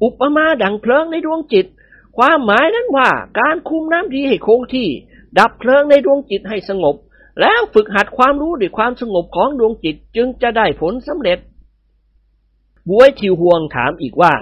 [0.04, 1.66] อุปมาดังเพลิงในดวงจิต
[2.18, 3.10] ความหมายนั้นว่า
[3.40, 4.88] การคุมน้ำดีให้คงที่
[5.38, 6.96] ดับเพลิงในดวงจิตให้สงบ
[7.40, 11.40] แล้วฝึกหัดความรู้ด้วยความสงบของดวงจิตจึงจะได้ผลสำเร็จ
[12.90, 14.34] บวยทิวห่วงถามอีกว่า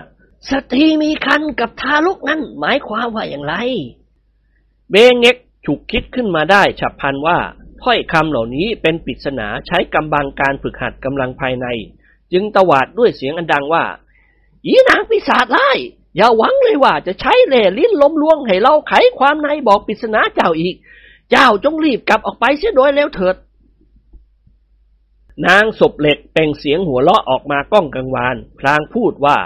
[0.49, 3.53] สตรีมีคันกับทารกนั้น หมายความว่าอย่างไร
[4.91, 7.39] เบงเง็กฉุกคิดขึ้นมาได้ฉับพลันว่า
[7.81, 11.67] ถ้อยคำเหล่านี้เป็นปริศนาใช้กำบังการฝึกหัดกำลังภายใน
[12.31, 13.85] จึงตวาดด้วยเสียงอันดังว่า
[14.65, 15.77] อีนางปีศาจร้าย
[16.15, 20.75] อย่าหวังเลยว่าจะใช้เล่ลิ้นล้มลวงให้เราไขความในบอกปริศนาเจ้าอีก
[21.31, 23.35] เจ้าจงรีบกลับออกไปเสียโดยเร็วเถิด
[25.47, 29.37] นางศพเหล็กเป่งเสียงหัวเราะออกมาก้องกังวาน พลางพูดว่า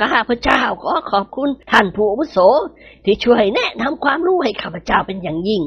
[0.00, 2.38] ข้าพเจ้าขอขอบคุณท่านผู้อาวุโส
[3.04, 5.62] ที่ช่วยแนะนำความรู้ให้ข้าพเจ้าเป็นอย่างยิ่ง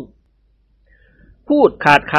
[1.50, 2.16] พูดขาดค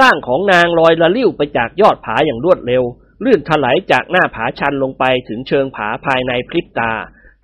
[0.00, 2.82] ร่างของนางลอยละลิ้วไปจากยอดผาอย่างรวดเร็ว
[3.24, 6.92] ลื่นถลายจากหน้าผาชันลงไปถึงเชิงผาภายในพริบตา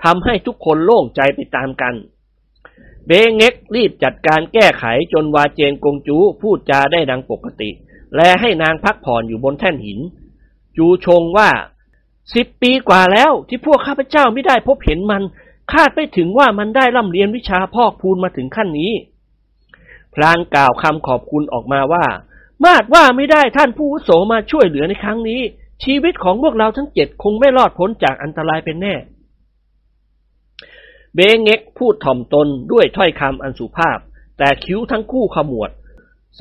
[0.05, 1.95] ทำให้ทุกคนโล่งใจไปตามกัน
[3.09, 7.71] เบงเง็กรีบจัดการแก้ไขจนวาเจนกงจูพูดจาได้ดังปกติ
[8.17, 9.99] และให้นางพักผ่อนอยู่บนแท่นหิน
[10.77, 11.51] จูชงว่า
[12.35, 15.23] สิบปีกว่าแล้วที่พวกข้าพเจ้าไม่ได้พบเห็นมัน
[15.73, 18.93] คาดไม่ถึงว่ามันได้ร่ำเรียนวิชาพอกพูนมาถึงขั้นนี้
[20.15, 22.05] พลางกล่าวคำขอบคุณออกมาว่า
[22.65, 25.41] มาดว่าไม่ได้ท่านผู้อุโสมาช่วยเหลือในครั้งนี้
[25.85, 28.95] ชีวิตของพวกเราทั้งเจ็ดคงไม่รอดพ้นจากอันตรายเป็นแน่
[31.21, 33.99] เบงเง็กพูดถ่อมตนด้วยถ้อยคำอันสุภาพ
[34.39, 35.71] แต่คิ้วทั้งคู่ขมวด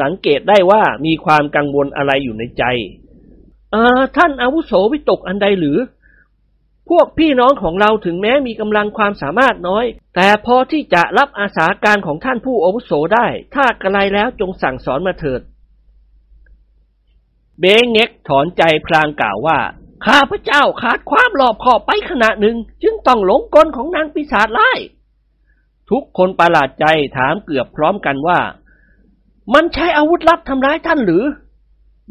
[0.01, 2.63] สังเกตได้ว่ามีความกังวลอะไรอยู่ในใจ
[3.73, 5.77] อ่อท่านอาวุโสวิตกอันใดหรือ
[6.89, 15.41] พวกพี่น้องของเราถึงแม้มีกำลังความสามารถน้อย แต่พอที่จะรับอาสาการของท่านผู้อาวุโสได้ ถ้ากระไรแล้วจงสั่งสอนมาเถิด
[17.59, 19.59] เบงเง็กถอนใจพลางกล่าวว่า
[20.05, 24.79] ข้าพระเจ้าขาดความรอบคอบไปขณะหนึ่ง จึงต้องหลงกลของนางปีศาจร้าย
[25.89, 26.85] ทุกคนประหลาดใจ
[27.17, 28.39] ถามเกือบพร้อมกันว่า
[29.53, 31.23] มันใช้อาวุธลับทำร้ายท่านหรือ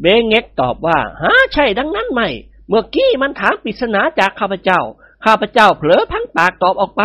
[0.01, 2.21] เบงเง็กตอบว่าฮะใช่ดังนั้นไหม
[2.67, 4.79] เมื่อกี้มันถามปริศนาจากข้าพเจ้า
[5.25, 7.03] ข้าพเจ้าเผลอพังปากตอบออกไป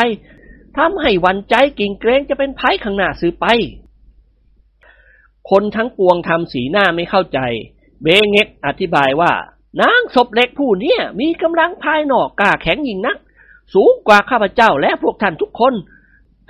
[0.76, 3.46] ทำให้วันใจกิ่งเกรงจะเป็นไพ่ข้างหน้าซื้อไป
[5.50, 7.38] คนทั้งปวงทำสีหน้าไม่เข้าใจ
[8.02, 9.32] เบงเง็กอธิบายว่า
[9.80, 13.16] นางศพเล็กผู้นี้มีกำลังภายนอกกล้าแข็งยิ่งนัก
[13.74, 15.74] สูงกว่าข้าพเจ้าและพวกท่านทุกคน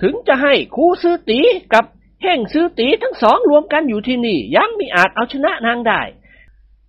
[0.03, 1.41] ถึงจะให้ครูซื้อตี
[1.75, 1.85] กับ
[2.23, 6.03] เฮ่งซื้อตีทั้งสองรวมกันอยู่ที่นี่ ยังไม่อาจเอาชนะนางได้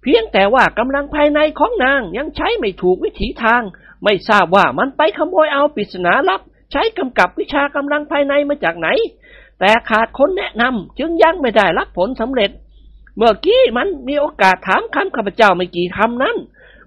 [0.02, 3.62] เพียงแต่ว่ากำลังภายในของนางยังใช้ไม่ถูกวิถีทาง
[4.04, 8.88] ไม่ทราบว่ามันไปขโมยเอาปริศนาลับ ใช้กำกับวิชากำลังภายในมาจากไหน
[9.60, 12.52] แต่ขาดคนแนะนำจึงยังไม่ได้รับผลสำเร็จ
[13.18, 16.38] เมื่อกี้มันมีโอกาสถามคำข้าพเจ้าไม่กี่คำนั้น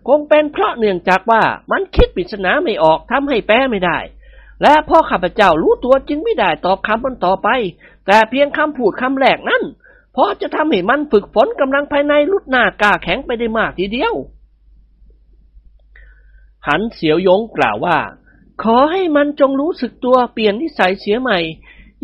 [0.08, 3.98] คงเป็นเพราะเนื่องจากว่ามันคิดปริศนาไม่ออกทำให้แปลไม่ได้
[4.62, 7.48] และพ่อข้าพเจ้ารู้ตัวจึงไม่ได้ตอบคำมันต่อไป
[8.06, 9.62] แต่เพียงคำพูดคำแรกนั้น
[10.14, 14.14] พอจะทำให้มันฝึกฝนกำลังภายในลุดหน้ากล้าแข็งไปได้มากทีเดียว
[16.66, 17.98] หันเสียวยงกล่าวว่า
[18.62, 21.38] ขอให้มันจงรู้สึกตัวเปลี่ยนนิสัยเสียใหม่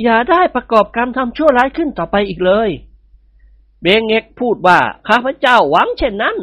[0.03, 2.71] อย่าได้ประกอบกรรทำชั่วร้ายขึ้นต่อไปอีกเลย
[3.83, 4.79] เบงเงกพูดว่า
[5.09, 6.37] ข้าพเจ้าหวังเช่นนั้น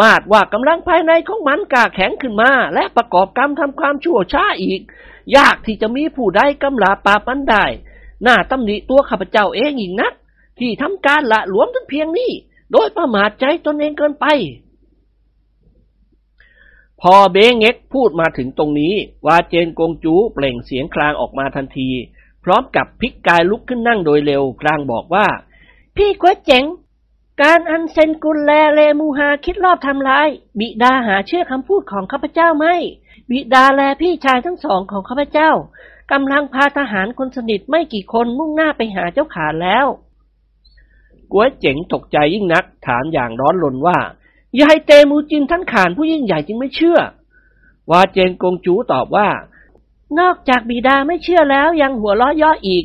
[0.00, 4.80] มาดว่ากำลังภายในของมันก้าแข็งขึ้นมา และประกอบกรรมทำความชั่วช้าอีก
[5.36, 7.64] ยากที่จะมีผู้ใดกำลาปราบมันได้
[8.22, 10.12] หน้าตำหนิตัวข้าพเจ้าเองอีกนัก
[10.58, 12.32] ที่ทำการละหลวมถึงเพียงนี้
[12.72, 14.26] โดยประมาทใจตนเองเกินไป
[17.00, 18.94] พอเบงเง็กพูดมาถึงตรงนี้
[19.26, 21.88] วาเจนกงจูเปล่งเสียงคลางออกมาทันที
[22.44, 25.26] พร้อมกับพลิกกายลุกขึ้นนั่งโดยเร็วคลางบอกว่า
[25.96, 26.64] พี่ก๋วยเจ๋ง
[27.42, 30.28] การอันเซนกุลแลเลมูฮาคิดรอบทำลาย
[30.58, 32.74] บิดาหาเชื่อคำพูดของข้าพเจ้าไม่
[33.30, 35.50] บิดาแลพี่ชายทั้งสองของข้าพเจ้า
[36.12, 39.86] กำลังพาทหารคนสนิทไม่กี่คนมุ่งหน้าไปหาเจ้าขาแล้ว
[41.32, 43.98] ก๋วยเจ๋งตกใจยิ่งนัก ถามอย่างร้อนรนว่า
[44.60, 46.98] ยายเตมูจินท่านขานผู้ยิ่งใหญ่จึงไม่เชื่อ
[47.90, 49.28] วาเจนกงจูตอบว่า
[50.18, 52.84] นอกจากบิดาไม่เชื่อแล้วยังหัวล้อย่ออีก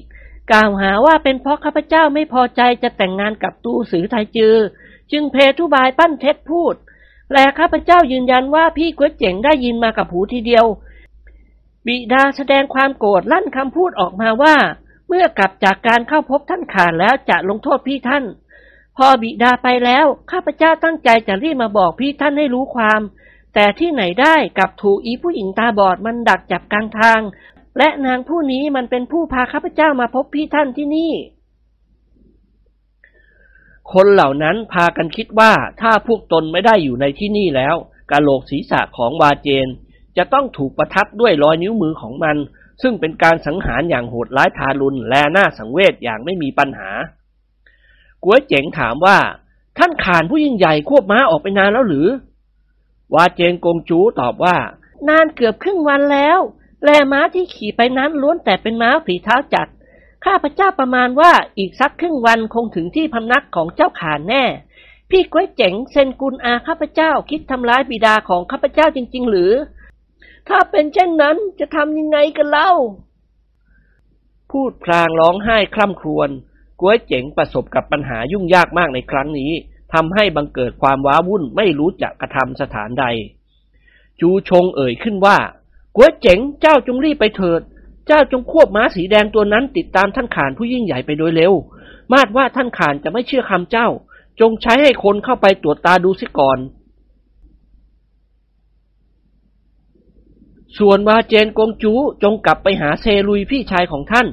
[0.50, 4.56] กล่าวหาว่าเป็นเพราะข้าพเจ้าไม่พอใจจะแต่งงานกับตูสือไทจือ
[5.12, 6.76] จึงเพทุบายปั้นเท็จพูด
[7.34, 10.66] และข้าพเจ้ายืนยันว่าพี่ก๋วยเจ๋งได้ยินมากับหูทีเดียว
[11.86, 14.56] บิดาแสดงความโกรธลั่นคำพูดออกมาว่า
[15.08, 18.24] เมื่อกลับจากการเข้าพบท่านขานแล้วจะลงโทษพี่ท่าน
[18.98, 23.02] พอบิดาไปแล้วข้าพเจ้าตั้งใจจะรีบมาบอกพี่ท่านให้รู้ความ
[23.54, 27.22] แต่ที่ไหนได้กับถูกอีผู้หญิงตาบอดมันดักจับกลางทาง
[27.78, 31.14] และนางผู้นี้มันเป็นผู้พาข้าพเจ้ามาพบพี่ท่านที่นี่
[33.94, 35.52] คนเหล่านั้นพากันคิดว่า
[35.82, 37.76] ถ้าพวกตนไม่ได้อยู่ในที่นี่แล้ว
[38.12, 39.68] กาโหลกศีรษะของวาเจน
[40.18, 42.38] จะต้องถูกประทับด้วยรอยนิ้วมือของมัน
[42.82, 46.90] ซึ่งเป็นการสังหารอย่างโหดร้ายทารุณและน่าสังเวชอย่างไม่มีปัญหา
[48.24, 49.18] กัวเจ๋งถามว่า
[49.78, 52.08] ท่านขานผู้ยิ่งใหญ่ควบม้าออกไปนานแล้วหรือ
[53.16, 54.56] วาเจนกงจูตอบว่า
[55.10, 56.40] นานเกือบครึ่งวันแล้ว
[56.84, 59.68] แลม้าที่ขี่ไปนั้นล้วนแต่เป็นม้าฝีเท้าจัด
[60.26, 64.44] ข้าพเจ้าประมาณว่าอีกสักครึ่งวันคงถึงที่พำนักของเจ้าขานแน่
[65.10, 69.52] พี่ก้วยเจ๋งเซนกุลอาข้าพเจ้าคิดทำร้ายบิดาของข้าพเจ้าจริง ๆ หรือ
[70.50, 72.72] ถ้าเป็นเช่นนั้นจะทำยังไงกันเล่า
[74.52, 76.30] พูดพลางร้องไห้คร่ำครวญ
[76.80, 79.52] ก้วยเจ๋งประสบกับปัญหายุ่งยากมากในครั้งนี้
[79.94, 83.06] ทำให้บังเกิดความว้าวุ่นไม่รู้จะกระทำสถานใด
[84.22, 85.38] จูชงเอ่ยขึ้นว่า
[85.96, 87.62] กัวเจ๋งเจ้าจงรีบไปเถิด
[88.08, 91.54] เจ้าจงควบม้าสีแดงตัวนั้นติดตามท่านขานผู้ยิ่งใหญ่ไปโดยเร็ว
[92.12, 93.88] มาดว่าท่านขานจะไม่เชื่อคำเจ้า
[94.40, 96.60] จงใช้ให้คนเข้าไปตรวจตาดูสิก่อน
[100.78, 104.28] ส่วนวาเจนกงจูจงกลับไปหาเซลุยพี่ชายของท่าน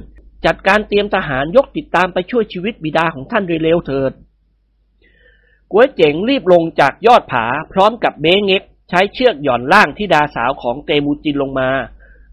[0.45, 4.11] จัดการเตรียมทหารยกติดตามไปช่วยชีวิตบิดาของท่านโดยเร็วเถิด
[5.71, 11.69] ก๋วยเจ๋งรีบลงจากยอดผาพร้อมกับเบงเง็ก ใช้เชือกหย่อนล่างที่ดาสาวของเตมูจินลงมา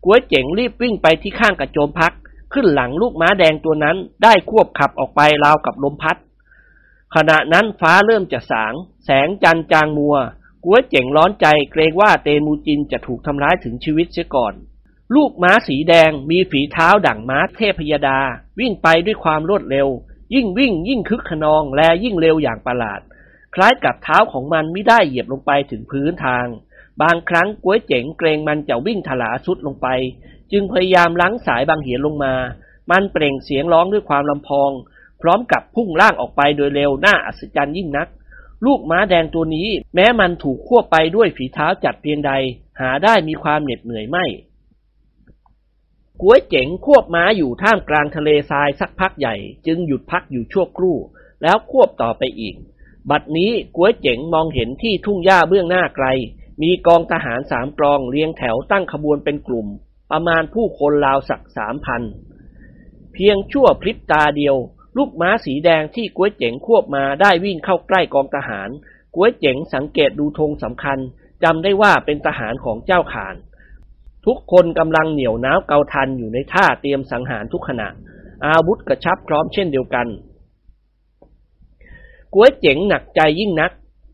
[0.05, 2.13] ก๋วยเจ๋งรีบวิ่งไปที่ข้างกระโจมพัก
[2.53, 6.17] ขึ้นหลังลูกม้าแดงตัวนั้นได้ควบขับออกไปราวกับลมพัด
[7.15, 10.17] ขณะนั้นฟ้าเริ่มจะสาง แสงจันจางมัว
[10.65, 14.55] ก๋วยเจ๋งร้อนใจเกรงว่าเตมูจินจะถูกทำร้ายถึงชีวิตเสียก่อน
[15.15, 18.19] ลูกม้าสีแดงมีฝีเท้าดั่งม้าเทพยดา
[18.61, 19.89] วิ่งไปด้วยความรวดเร็ว
[20.35, 23.01] ยิ่งวิ่งยิ่งคึกขนองและยิ่งเร็วอย่างประหลาด
[23.57, 26.47] คล้ายกับเท้าของมันไม่ได้เหยียบลงไปถึงพื้นทาง
[27.03, 29.89] บางครั้งก๋วยเจ๋งเกรงมันจะวิ่งถลาสุดลงไป
[30.53, 32.35] จึงพยายามล้างสายบางเหียนลงมา
[32.91, 34.71] มันเปล่งเสียงร้องด้วยความลำพอง
[35.23, 38.09] พร้อมกับพุ่งล่างออกไปโดยเร็วน่าอัศจรรย์ยิ่งนัก
[38.67, 42.33] ลูกม้าแดงตัวนี้ แม้มันถูกควบไปด้วยฝีเท้าจัดเพียงใด
[42.81, 44.25] หาได้มีความเหน็ดเหนื่อยไม่
[46.23, 49.35] ก๋วยเจ๋งควบม้าอยู่ท่ามกลางทะเลทรายสักพักใหญ่
[49.67, 50.97] จึงหยุดพักอยู่ชั่วครู่
[51.43, 52.55] แล้วควบต่อไปอีก
[53.11, 56.07] บัดนี้ก๋วยเจ๋งมองเห็นที่ทุ่งหญ้าเบื้องหน้าไกล
[56.63, 59.67] มีกองทหารสามกองเรียงแถวตั้งขบวนเป็นกลุ่ม
[60.11, 62.03] ประมาณผู้คนราวสักสามพัน
[63.15, 64.57] เพียงชั่วพริบตาเดียว
[64.97, 68.69] ลูกม้าสีแดงที่ก๋วยเจ๋งควบมาได้วิ่งเข้าใกล้กองทหาร
[69.15, 70.99] ก๋วยเจ๋งสังเกตดูธงสำคัญ
[71.43, 73.35] จำได้ว่าเป็นทหารของเจ้าขาน
[74.27, 77.89] ทุกคนกำลังเหนียวน้าวเกาทันอยู่ในท่าเตรียมสังหารทุกขณะ
[78.47, 80.07] อาวุธกระชับพร้อมเช่นเดียวกัน
[82.39, 83.73] ก๋วยเจ๋งหนักใจยิ่งนัก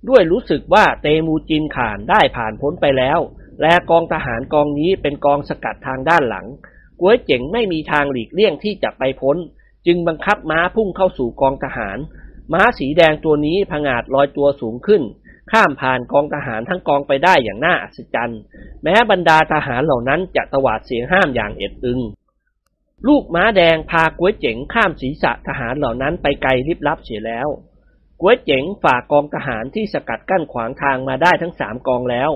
[0.09, 3.18] ด้วยรู้สึกว่าเตมูจินข่านได้ผ่านพ้นไปแล้ว
[3.62, 6.47] และกองทหารกองนี้เป็นกองสกัดทางด้านหลัง
[7.01, 9.37] ก๋วยเจ๋งไม่มีทางหลีกเลี่ยงที่จะไปพ้น
[9.87, 11.99] จึงบังคับม้าพุ่งเข้าสู่กองทหาร
[12.53, 15.03] ม้าสีแดงตัวนี้ผงาดลอยตัวสูงขึ้น
[15.53, 18.41] ข้ามผ่านกองทหารทั้งกองไปได้อย่างน่าอัศจรรย์
[18.83, 22.01] แม้บรรดาทหารเหล่านั้นจะตวาดเสียงห้ามอย่างเอ็ดอึง
[23.09, 27.51] ลูกม้าแดงพาก๋วยเจ๋งข้ามศีรษะทหารเหล่านั้นไปไกลลิบลับเสียแล้ว
[28.25, 32.31] ก๋วยเจ๋งฝ่ากองทหารที่สกัดกั้นขวางทางมาได้ทั้งสามกองแล้ว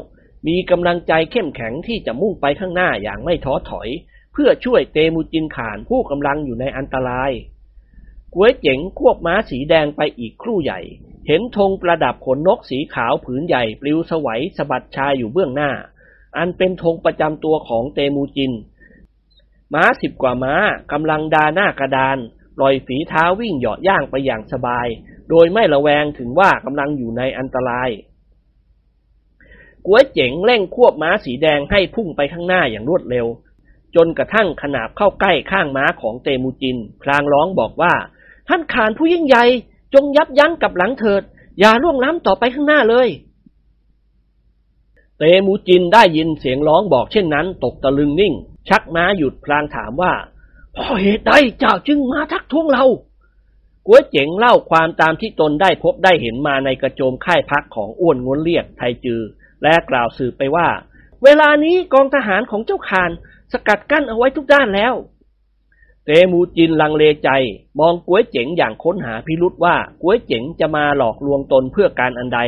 [0.47, 3.89] มีกำลังใจเข้มแข็งที่จะมุ่งไปข้างหน้าอย่างไม่ท้อถอย
[4.33, 7.31] เพื่อช่วยเตมูจินขานผู้กำลังอยู่ในอันตราย
[8.35, 10.81] ก๋วยเจ๋งควบม้าสีแดงไปอีกครู่ใหญ่
[11.27, 15.71] เห็นธงประดับขนนกสีขาวผืนใหญ่ปลิวสวัยสะบัดชายอยู่เบื้องหน้า
[16.37, 18.53] อันเป็นธงประจำตัวของเตมูจิน
[19.75, 20.55] ม้าสิบกว่าม้า
[20.93, 22.19] กำลังดาหน้ากระดาน
[22.57, 24.89] ปล่อยฝีเท้าวิ่งเหยาะย่างไปอย่างสบาย
[25.31, 27.91] โดยไม่ระแวงถึงว่ากำลังอยู่ในอันตราย
[29.87, 33.27] ก๋วยเจ๋งเร่งควบม้าสีแดงให้พุ่งไปข้างหน้าอย่างรวดเร็ว
[33.97, 37.95] จนกระทั่งขนาบเข้าใกล้ข้างม้าของเตมูจิน พลางร้องบอกว่า
[38.49, 39.45] ท่านขานผู้ยิ่งใหญ่
[39.95, 41.23] จงยับยั้งกับหลังเถิด
[41.59, 43.09] อย่าล่วงล้ำต่อไปข้างหน้าเลย
[45.19, 48.35] เตมูจินได้ยินเสียงร้องบอกเช่นนั้น ตกตะลึงนิ่ง
[48.69, 50.13] ชักม้าหยุดพลางถามว่า
[50.73, 52.85] เพราะเหตุใดเจ้าจึงมาทักท้วงเรา
[53.87, 59.21] กัวยเจ๋งเล่าความตามที่ตนได้พบได้เห็นมาในกระโจมค่ายพักของอ้วนงวนเรียกไทจือ
[59.63, 60.69] และกล่าวสืบไปว่า
[61.25, 63.11] เวลานี้กองทหารของเจ้าคาน
[63.53, 64.95] สกัดกั้นเอาไว้ทุกด้านแล้ว
[66.05, 67.31] เตมูจินลังเลใจ
[67.79, 72.41] มองก๋วยเจ๋งอย่างค้นหาพิรุษว่าก๋วยเจ๋งจะมาหลอกลวงตนเพื่อการอันใด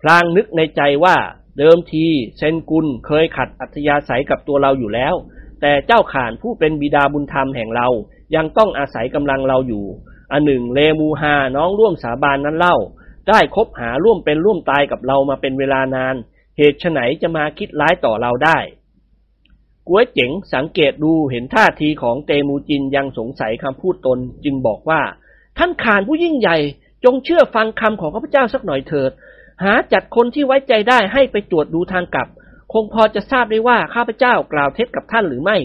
[0.00, 1.16] พลางนึกในใจว่า
[1.58, 5.14] เดิมทีเซนกุลเคยขัดอัธยาศัยกับตัวเราอยู่แล้ว
[5.60, 7.88] แต่เจ้าข่านผู้เป็นบิดาบุญธรรมแห่งเรา
[8.34, 9.84] ยังต้องอาศัยกำลังเราอยู่
[10.32, 12.76] อันหนึ่งเลมูฮาน้องร่วมสาบานนั้นเล่า
[13.28, 16.14] ได้คบหาร่วมเป็นร่วมตายกับเรามาเป็นเวลานาน
[16.56, 18.58] เหตุไฉนจะมาคิดร้ายต่อเราได้
[19.88, 25.00] กัวเจ๋งสังเกตดูเห็นท่าทีของเตมูจินยังสงสัยคำพูดตนจึงบอกว่า
[25.58, 26.56] ท่านขานผู้ยิ่งใหญ่
[27.04, 29.10] จงเชื่อฟังคำของข้าพเจ้าสักหน่อยเถิด
[29.62, 32.28] หาจัดคนที่ไว้ใจได้ให้ไปตรวจดูทางกลับ
[32.72, 35.56] คงพอจะทราบได้ว่าข้าพเจ้ากล่าวเท็จกับท่านหรือไม่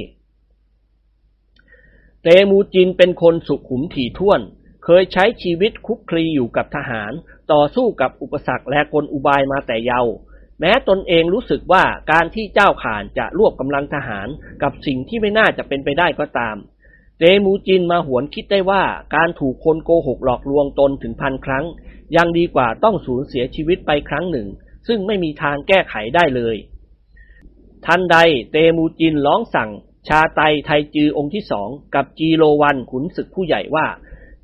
[2.23, 4.41] เตมูจินเป็นคนสุขุมถี่ถ้วน
[4.89, 7.11] เคยใช้ชีวิตคุกคลีอยู่กับทหาร
[7.51, 10.13] ต่อสู้กับอุปสรรคและกลอุบายมาแต่เยาว์
[10.59, 14.27] แม้ตนเองรู้สึกว่าการที่เจ้าข่านจะรวบกำลังทหาร
[14.63, 16.55] กับสิ่งที่ไม่น่าจะเป็นไปได้ก็ตาม
[17.19, 18.83] เตมูจินมาหวนคิดได้ว่า
[19.15, 21.65] การถูกคนโกหกหลอกลวงตนถึงพันครั้ง
[22.15, 24.47] ยังดีกว่าต้องสูญเสียชีวิตไปครั้งหนึ่ง
[24.87, 26.55] ซึ่งไม่มีทางแก้ไขได้เลย
[27.85, 28.17] ทันใด
[28.51, 29.69] เตมูจินร้องสั่ง
[30.07, 33.87] ชาไตไทจือองค์ที่สองกับจีโรวันขุนศึกผู้ใหญ่ว่า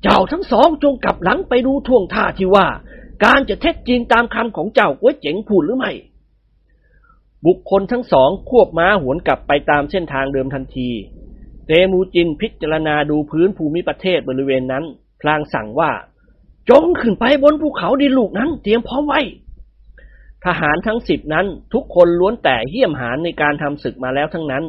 [0.04, 2.66] เจ้าทั้งสองจงกลับหลังไปดูท่วงท่าที่ว่า
[3.24, 5.92] การจะเท็จจริงตามคำของเจ้าก้วยเจ๋งพูดหรือไม่
[7.46, 10.90] บุคคลทั้งสองควบม้าหวนกลับไปตามเส้นทางเดิมทันที
[11.66, 14.84] เตมูจินพิจารณาดูพื้นภูมิประเทศบริเวณนั้น
[15.20, 15.92] พลางสั่งว่า
[16.70, 19.20] จงขึ้นไปบนภูเขาดินลูกนั้นเตรียมพร้อมไว้
[20.44, 24.64] ทหารทั้งสิบนั้นทุกคนล้วนแต่เหี้ยมหาญในการทำศึกมาแล้วทั้งนั้น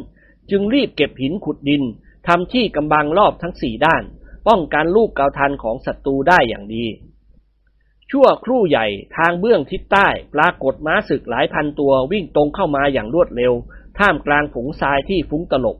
[0.51, 1.83] จึงรีบเก็บหินขุดดิน
[2.27, 4.03] ทำที่กำบังรอบทั้งสี่ด้าน
[4.47, 6.85] ป้องกันลูกเกาทันของศัตรูได้อย่างดี
[8.11, 8.87] ชั่วครู่ใหญ่
[9.17, 13.53] ทางเบื้องทิศใต้ปรากฏม้าศึกหลายพันตัววิ่งตรงเข้ามาอย่างรวดเร็ว
[13.97, 15.77] ท่ามกลางฝูงทรายที่ฟุ้งตลบ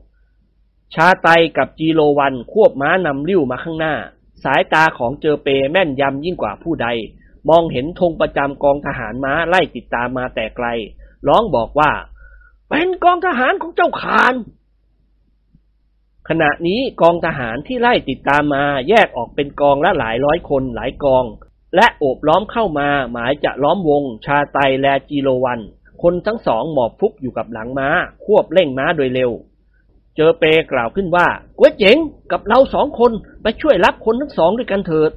[0.94, 3.94] ชาไตกับจีโรวันควบม้านำริ้วมาข้างหน้า
[4.44, 6.88] สายตาของเจอเปแม่นยำยิ่งกว่าผู้ใด
[7.48, 10.66] มองเห็นธงประจำกองทหารม้าไล่ติดตามมาแต่ไกล
[11.28, 11.90] ร้องบอกว่า
[12.70, 14.34] เป็นกองทหารของเจ้าขาน
[16.28, 21.24] ขณะนี้กองทหารที่ไล่ติดตามมาแยกออกเป็นกองละหลายร้อยคนหลายกอง
[21.76, 25.60] และโอบล้อมเข้ามาหมายจะล้อมวง ชาไตและจีโรวัน
[26.02, 27.88] คนทั้งสองหมอบฟุบอยู่กับหลังม้า
[28.24, 29.30] ควบเร่งม้าโดยเร็ว
[30.16, 31.26] เจอเปกล่าวขึ้นว่า
[31.58, 31.96] ก๋วยเจ๋ง
[32.32, 33.12] กับเราสองคน
[33.42, 35.10] ไปช่วยรับคนทั้งสองด้วยกันเถิด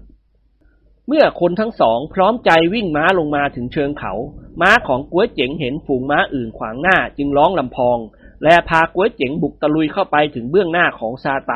[1.08, 4.14] เมื่อคนทั้งสองพร้อมใจวิ่งม้าลงมาถึงเชิงเขา
[4.62, 7.98] ม้าของก๋วยเจ๋งเห็นฝูงม้าอื่นขวางหน้าจึงร้องลำพอง
[8.44, 11.54] และพาก๋วยเจ๋งบุกตะลุยเข้าไปถึงเบื้องหน้าของซาไต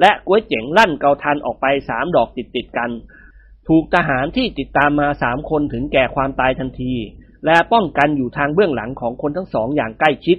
[0.00, 2.90] และก๋วยเจ๋งลั่นเกาทันออกไปสามดอกติดติดกัน
[3.68, 6.94] ถูกทหารที่ติดตามมาสามคนถึงแก่ความตายทันที
[7.46, 10.38] และป้องกันอยู่ทางเบื้องหลังของคนทั้งสองอย่างใกล้ชิด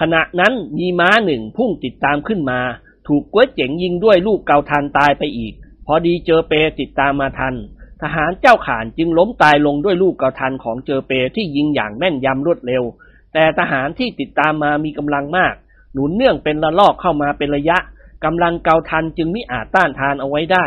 [0.00, 2.60] ขณะนั้นมีม้าหนึ่งพุ่งติดตามขึ้นมา
[3.08, 5.52] ถูกก๋วยเจ๋งยิงด้วยลูกเกาทันตายไปอีก
[5.86, 7.54] พอดีเจอเปติดตามมาทัน
[8.02, 12.84] ทหารเจ้าข่านจึงล้มตายลงด้วยลูกเกาทันของเจอเปที่ยิงอย่างแม่นยำรวดเร็ว
[13.34, 15.54] แต่ทหารที่ติดตามมามีกำลังมาก
[15.92, 17.78] หนุนเนื่องเป็นระลอกเข้ามาเป็นระยะ
[18.24, 20.66] กำลังเกาทันจึงมิอาจต้านทานเอาไว้ได้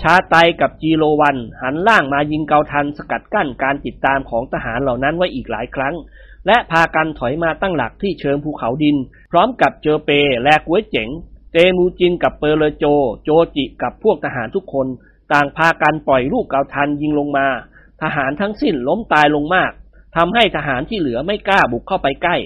[0.00, 5.94] ชาไตกับจีโรวันหันล่างมายิงเกาทันสกัดกั้นการติดตามของทหารเหล่านั้นไว้อีกหลายครั้ง
[6.46, 8.96] และพากันถอยมาตั้งหลักที่เชิงภูเขาดิน
[9.30, 10.10] พร้อมกับเจอเป
[10.44, 11.08] และกวยเจ๋ง
[11.52, 12.84] เตมูจินกับเปอร์เลโจ
[13.24, 14.86] โจจิกับพวกทหารทุกคน
[15.32, 17.46] ต่างพากันปล่อยลูกเกาทันยิงลงมา
[18.02, 19.72] ทหารทั้งสิ้นล้มตายลงมาก
[20.16, 22.36] ทำให้ทหารที่เหลือไม่กล้าบุกเข้าไปใกล้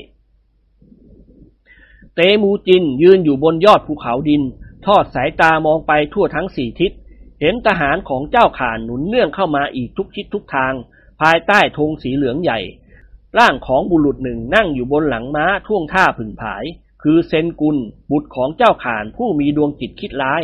[2.14, 4.42] เตมูจินยืนอยู่บนยอดภูเขาดิน
[4.86, 6.92] ทอดสายตามองไปทั่วทั้งสี่ทิศ
[7.40, 10.72] เห็นทหารของเจ้าข่านหนุนเนื่องเข้ามาอีกทุกทิศทุกทาง
[11.20, 12.60] ภายใต้ธงสีเหลืองใหญ่
[13.38, 16.64] ร่างของบุรุษหนึ่งนั่งอยู่บนหลังม้าท่วงท่าผึ่งผาย
[17.02, 17.76] คือเซนกุล
[18.10, 20.42] บุตรของเจ้าข่านผู้มีดวงจิตคิดร้าย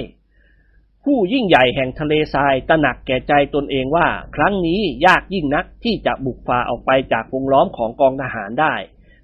[1.04, 8.74] ผู้ยิ่งใหญ่แห่งทะเลทรายตระหนักแก่ใจตนเองว่า ครั้งนี้ยากยิ่งนักที่จะบุกฝ่าออกไปจากวงล้อมของกองทหารได้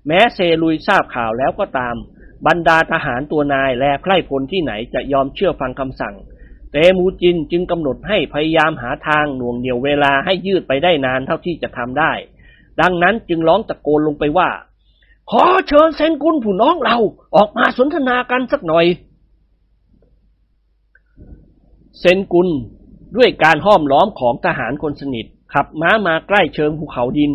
[0.06, 1.96] แม้เซลุยทราบข่าวแล้วก็ตาม
[2.46, 6.14] บรรดาทหารตัวนายและไพร่พลที่ไหนจะยอมเชื่อฟังคำสั่ง
[6.72, 12.12] เตมูจินจึงกำหนดให้พยายามหาทางหน่วงเหนี่ยวเวลาให้ยืดไปได้นานเท่าที่จะทำได้
[12.80, 14.50] ดังนั้นจึงร้องตะโกนลงไปว่า
[15.30, 16.96] ขอเชิญเซนกุลผู้น้องเรา
[17.36, 18.86] ออกมาสนทนากันสักหน่อย
[22.00, 22.48] เซนกุล
[23.16, 27.32] ด้วยการห้อมล้อมของทหารคนสนิท ขับม้ามาใกล้เชิงภูเขาดิน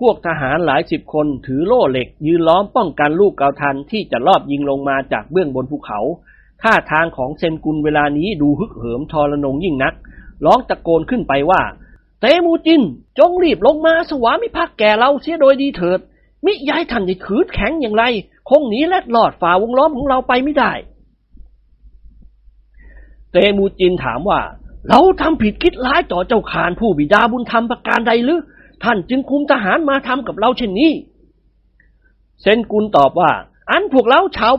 [0.00, 6.00] พวกทหารหลายสิบคนถือโล่เหล็ก ยืนล้อมป้องกันลูกเกาทันที่จะลอบยิงลงมาจากเบื้องบนภูเขา
[6.62, 9.94] ท่าทางของเซนกุลเวลานี้ดูฮึกเหิมทรนงยิ่งนัก
[10.44, 11.62] ร้องตะโกนขึ้นไปว่า
[12.20, 12.82] เตมูจิน
[13.18, 16.00] จงรีบลงมาสวามิภักดิ์แก่เราเสียโดยดีเถิด
[16.44, 18.04] มิย้ายท่านจะขืนแข็งอย่างไร
[18.50, 20.72] คงหนีและหลอดฝ่าวงล้อมของเราไปไม่ได้
[23.34, 24.40] เตมูจินถามว่า
[24.88, 28.40] เราทำผิดคิดร้ายต่อเจ้าขานผู้บิดาบุญธรรมประการใดหรือ
[28.82, 30.92] ท่านจึงคุมทหารมาทำกับเราเช่นนี้
[32.40, 33.30] เซนกุลตอบว่า
[33.70, 34.54] อันพวกเราชาว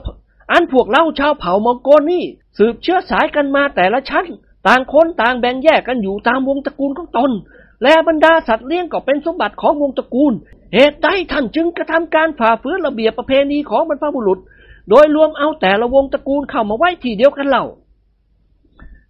[0.52, 2.24] อันพวกเราชาวเผ่ามองโกนี่
[2.58, 4.26] สืบเชื้อสายกันมาแต่ละชั้น
[4.68, 7.32] ต่างคนต่างแบ่งแยกกันอยู่ตามวงตระกูลของตน
[7.84, 10.34] และบรรดาสัตว์เลี้ยงก็เป็นสมบัติของวงตระกูล
[10.74, 14.40] เหตุใดท่านจึงกระทำการฝ่าฝืนระเบียบประเพณีของบรรพบุรุษ
[14.90, 17.66] โดยรวมเอาแต่ละวงตระกูลเข้ามาไว้ที่เดียวกันเล่า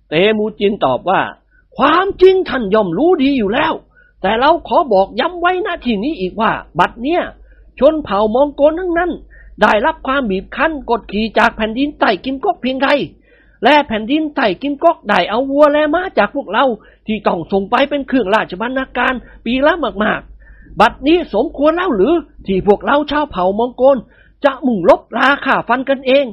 [0.10, 1.22] เตมูจินตอบว่า
[1.78, 3.74] ความจริงท่านย่อมรู้ดีอยู่แล้ว
[4.22, 7.22] แต่เราขอบอกย้ำไว้ณที่นี้อีกว่า บัดเนี้ย
[7.80, 9.12] ชนเผ่ามองโกลทั้งนั้น
[9.62, 12.90] ได้รับความบีบคั้นกดขี่จากแผ่นดินใต้กิมก๊กเพียงใด
[13.64, 16.66] และแผ่นดินใต้กิมก๊กได้เอาวัวและม้าจากพวกเรา
[17.08, 19.14] ที่ต้องส่งไปเป็นเครื่องราชบรรณาการ
[19.46, 22.14] ปีละมากๆ บัดนี้สมควรแล้วหรือ
[22.46, 23.98] ที่พวกเราชาวเผ่ามองโกล
[24.46, 26.26] จะมุ่งลบราข่าฟันกันเอง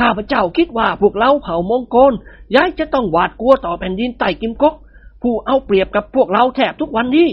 [0.00, 2.12] ข้าพเจ้าคิดว่าพวกเราเผ่ามองโกล
[2.54, 4.74] ย้ายจะต้องหวาดกลัวต่อแผ่นดินใต้กิมก๊ก
[5.22, 7.28] ผู้เอาเปรียบกับพวกเราแทบทุกวันนี้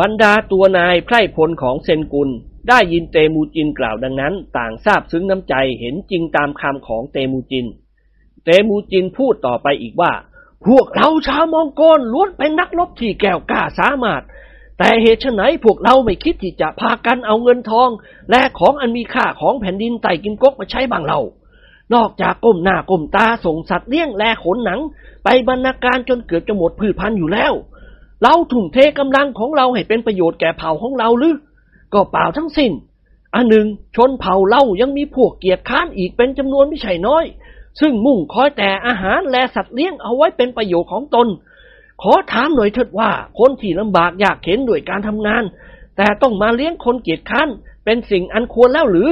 [0.00, 2.30] บรรดาตัวนายไพร่พลของเซนกุล
[2.68, 7.66] ได้ยินเตมูจินกล่าวดังนั้น ต่างทราบซึ้งน้ำใจเห็นจริงตามคำของเตมูจิน
[8.44, 10.12] เตมูจินพูดต่อไปอีกว่า
[10.66, 14.22] พวกเราชาวมองโกลล้วนเป็นนักรบที่แก้วกล้าสามารถ
[14.78, 17.90] แต่เหตุไฉนพวกเราไม่คิดที่จะพากันเอาเงินทอง
[18.30, 21.20] และของอันมีค่าของแผ่นดินไต่กินก๊กมาใช้บางเรา
[21.94, 24.80] นอกจากก้มหน้าก้มตาส่งสัตว์เลี้ยงแลขนหนัง
[25.24, 27.52] ไปบรรณาการจนเกือบจะหมดพืชพันธุ์อยู่แล้ว
[28.22, 31.34] เราทุ่มเทกำลังของเราให้เป็นประโยชน์แก่เผ่าของเราหรือ
[31.94, 32.72] ก็เปล่าทั้งสิ้น
[33.34, 33.66] อันหนึ่ง
[33.96, 37.24] ชนเผ่าเรายังมีพวกเกียรติค้านอีกเป็นจำนวนไม่ใช่น้อย
[37.80, 41.28] ซึ่งมุ่งคอยแต่อาหารและสัตว์เลี้ยงเอาไว้เป็นประโยชน์ของตน
[42.02, 45.44] ขอถามหน่อยเถิดว่า คนที่ลำบากยากเข็นด้วยการทำงาน
[45.96, 47.48] แต่ต้องมาเลี้ยงคนเกียรติค้าน
[47.84, 49.08] เป็นสิ่งอันควรแล้วหรือ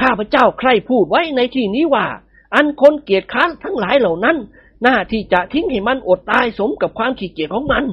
[0.00, 2.06] ข้าพเจ้าใครพูดไว้ในที่นี้ว่า
[2.54, 4.36] อันคนเกียรติค้านทั้งหลายเหล่านั้น
[4.82, 7.84] หน้าที่จะทิ้งให้มันอดตายสมกับความขี้เกียจของมัน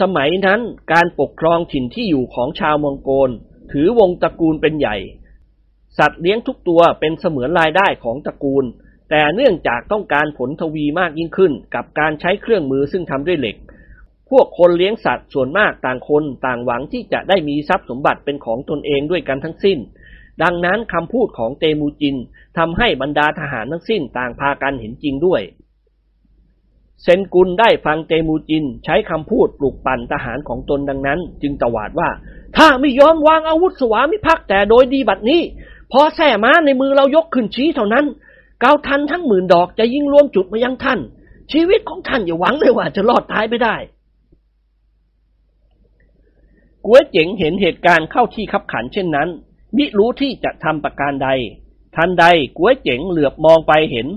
[0.00, 0.60] สมัยนั้น
[0.92, 3.30] การปกครองถิ่นที่อยู่ของชาวมองโกล
[3.72, 4.96] ถือวงตระกูลเป็นใหญ่
[5.98, 8.64] สัตว์เลี้ยงทุกตัวเป็นเสมือนรายได้ของตระกูล
[9.10, 13.56] แต่เนื่องจากต้องการผลทวีมากยิ่งขึ้น กับการใช้เครื่องมือซึ่งทำด้วยเหล็ก
[14.30, 19.78] พวกคนเลี้ยงสัตว์ส่วนมากต่างคนต่างหวังที่จะได้มีทรัพย์สมบัติเป็นของตนเองด้วยกันทั้งสิ้น
[20.42, 22.16] ดังนั้นคำพูดของเตมูจิน
[22.58, 25.42] ทำให้บรรดาทหารทั้งสิ้นต่างพากันเห็นจริงด้วย
[27.02, 32.08] เซนกุลได้ฟังเตมูจินใช้คำพูดปลุกปั่นทหารของตนดังนั้น จึงตวาดว่า
[32.56, 35.40] ถ้าไม่ยอมวางอาวุธสวามิภักดิ์แต่โดยดีบัดนี้
[35.92, 38.04] พอแส่ม้าในมือเรายกขึ้นชี้เท่านั้น
[38.60, 41.00] เกาทันทั้งหมื่นดอกจะยิ่งรวมจุดมายังท่าน
[41.52, 43.76] ชีวิตของท่านอย่าหวังเลยว่าจะรอดตายไปได้
[46.84, 49.28] กัวเจ๋งเห็นเหตุการณ์เข้าที่ขับขันเช่นนั้น
[49.76, 51.28] มิรู้ที่จะทำประการใด
[51.96, 52.24] ทันใด
[52.56, 54.08] กัวเจ๋งเหลือบมองไปเห็น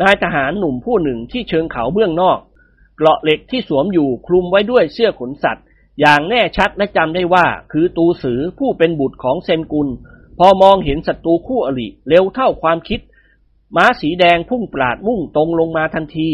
[0.00, 2.38] นายทหารหนุ่มผู้หนึ่งที่เชิงเขาเบื้องนอก
[2.96, 5.64] เกราะเหล็กที่สวมอยู่คลุมไว้ด้วยเสื้อขนสัตว์
[6.00, 9.88] อย่างแน่ชัดและจำได้ว่าคือตูสือผู้เป็นบุตรของเซนกุล
[10.38, 13.00] พอมองเห็นศัตรูคู่อริเร็วเท่าความคิด
[13.76, 16.30] ม้าสีแดงพุ่งปราดมุ่งตรงลงมาทันที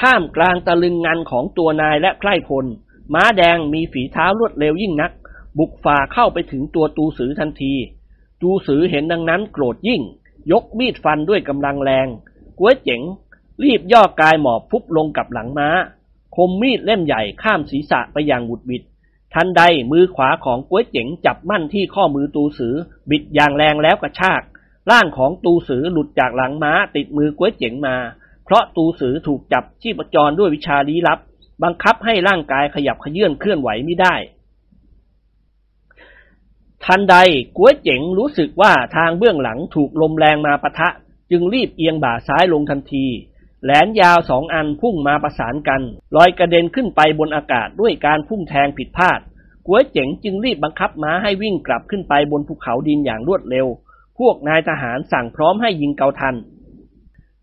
[0.00, 2.66] ท่ามกลางตะลึงงันของตัวนายและไพร่พล
[3.14, 5.12] ม้าแดงมีฝีเท้ารวดเร็วยิ่งนัก
[5.58, 7.74] บุกฝ่าเข้าไปถึงตัวตูสือทันที
[8.40, 10.02] ตูสือเห็นดังนั้นโกรธยิ่ง
[10.52, 12.06] ยกมีดฟันด้วยกำลังแรง
[12.58, 13.02] กัวเจ๋ง
[13.64, 15.68] รีบย่อกายหมอบฟุบลงกับหลังม้า
[16.36, 18.82] คมมีดเล่มใหญ่ข้ามศีรษะไปอย่างหวุดหวิด
[19.34, 22.74] ทันใดมือขวาของกัวเจ๋งจับมั่นที่ข้อมือตูสือ
[23.10, 24.42] บิดอย่างแรงแล้วกระชาก
[24.90, 27.96] ร่างของตูสือหลุดจากหลังม้าติดมือกัวยเจ๋งมา
[28.44, 31.18] เพราะตูสือถูกจับชีพจรด้วยวิชาลี้ลับ
[31.62, 34.14] บังคับให้ร่างกายขยับเขยื่อนเคลื่อนไหวไม่ได้
[36.84, 37.16] ทันใด
[37.56, 40.88] กัวยเจ๋งรู้สึกว่าทางเบื้องหลังถูกลมแรงมาปะทะ
[41.30, 43.06] จึงรีบเอียงบ่าซ้ายลงทันที
[43.64, 45.82] แหลนยาวสองอันพุ่งมาประสานกัน
[46.16, 49.20] ลอยกระเด็นขึ้นไปบนอากาศด้วยการพุ่งแทงผิดพลาด
[49.66, 53.66] กัวยเจ๋งจึงรีบบังคับม้าให้วิ่งกลับขึ้นไปบนภูเขาดินอย่างรวดเร็ว
[54.18, 56.36] พวกนายทหารสั่งพร้อมให้ยิงเกาทัน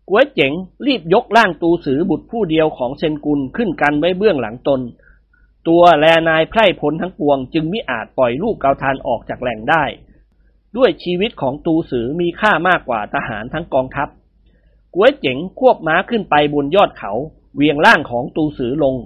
[0.08, 0.52] กัวเจ๋ง
[0.86, 4.80] รีบยกร่างตูสือบุตรผู้เดียวของเซนกุลขึ้นกันไว้เบื้องหลังตน
[5.68, 9.84] ตัวแลนายไพร่พลทั้งปวงจึงมิอาจปล่อยลูกเกาทันออกจากแหล่งได้
[10.76, 14.08] ด้วยชีวิตของตูสือมีค่ามากกว่าทหารทั้งกองทัพ
[14.94, 17.12] กัวเจ๋งควบม้าขึ้นไปบนยอดเขา
[17.56, 18.96] เวียงร่างของตูสือลง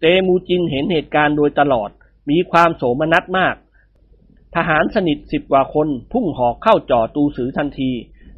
[0.00, 1.90] เตมูจินเห็นเหตุการณ์โดยตลอด
[2.30, 3.54] มีความโสมนัสมาก
[4.54, 7.90] ทหารสนิทสิบกว่าคนพุ่งหอกเข้าจ่อตูสือทันที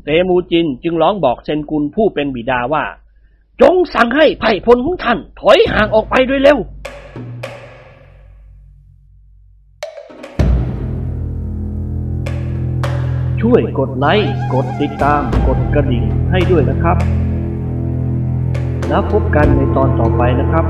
[0.05, 2.85] เตมูจินจึงร้องบอกเซนกุลผู้เป็นบิดาว่า
[3.63, 6.59] จงสั่งให้ไผ่พลของท่านถอยห่างออกไปด้วยเร็ว
[13.41, 16.97] ช่วยกดไลค์ กดติดตาม กดกระดิ่งให้ด้วยนะครับ
[18.89, 20.65] แล้วพบกันในตอนต่อไปนะครับ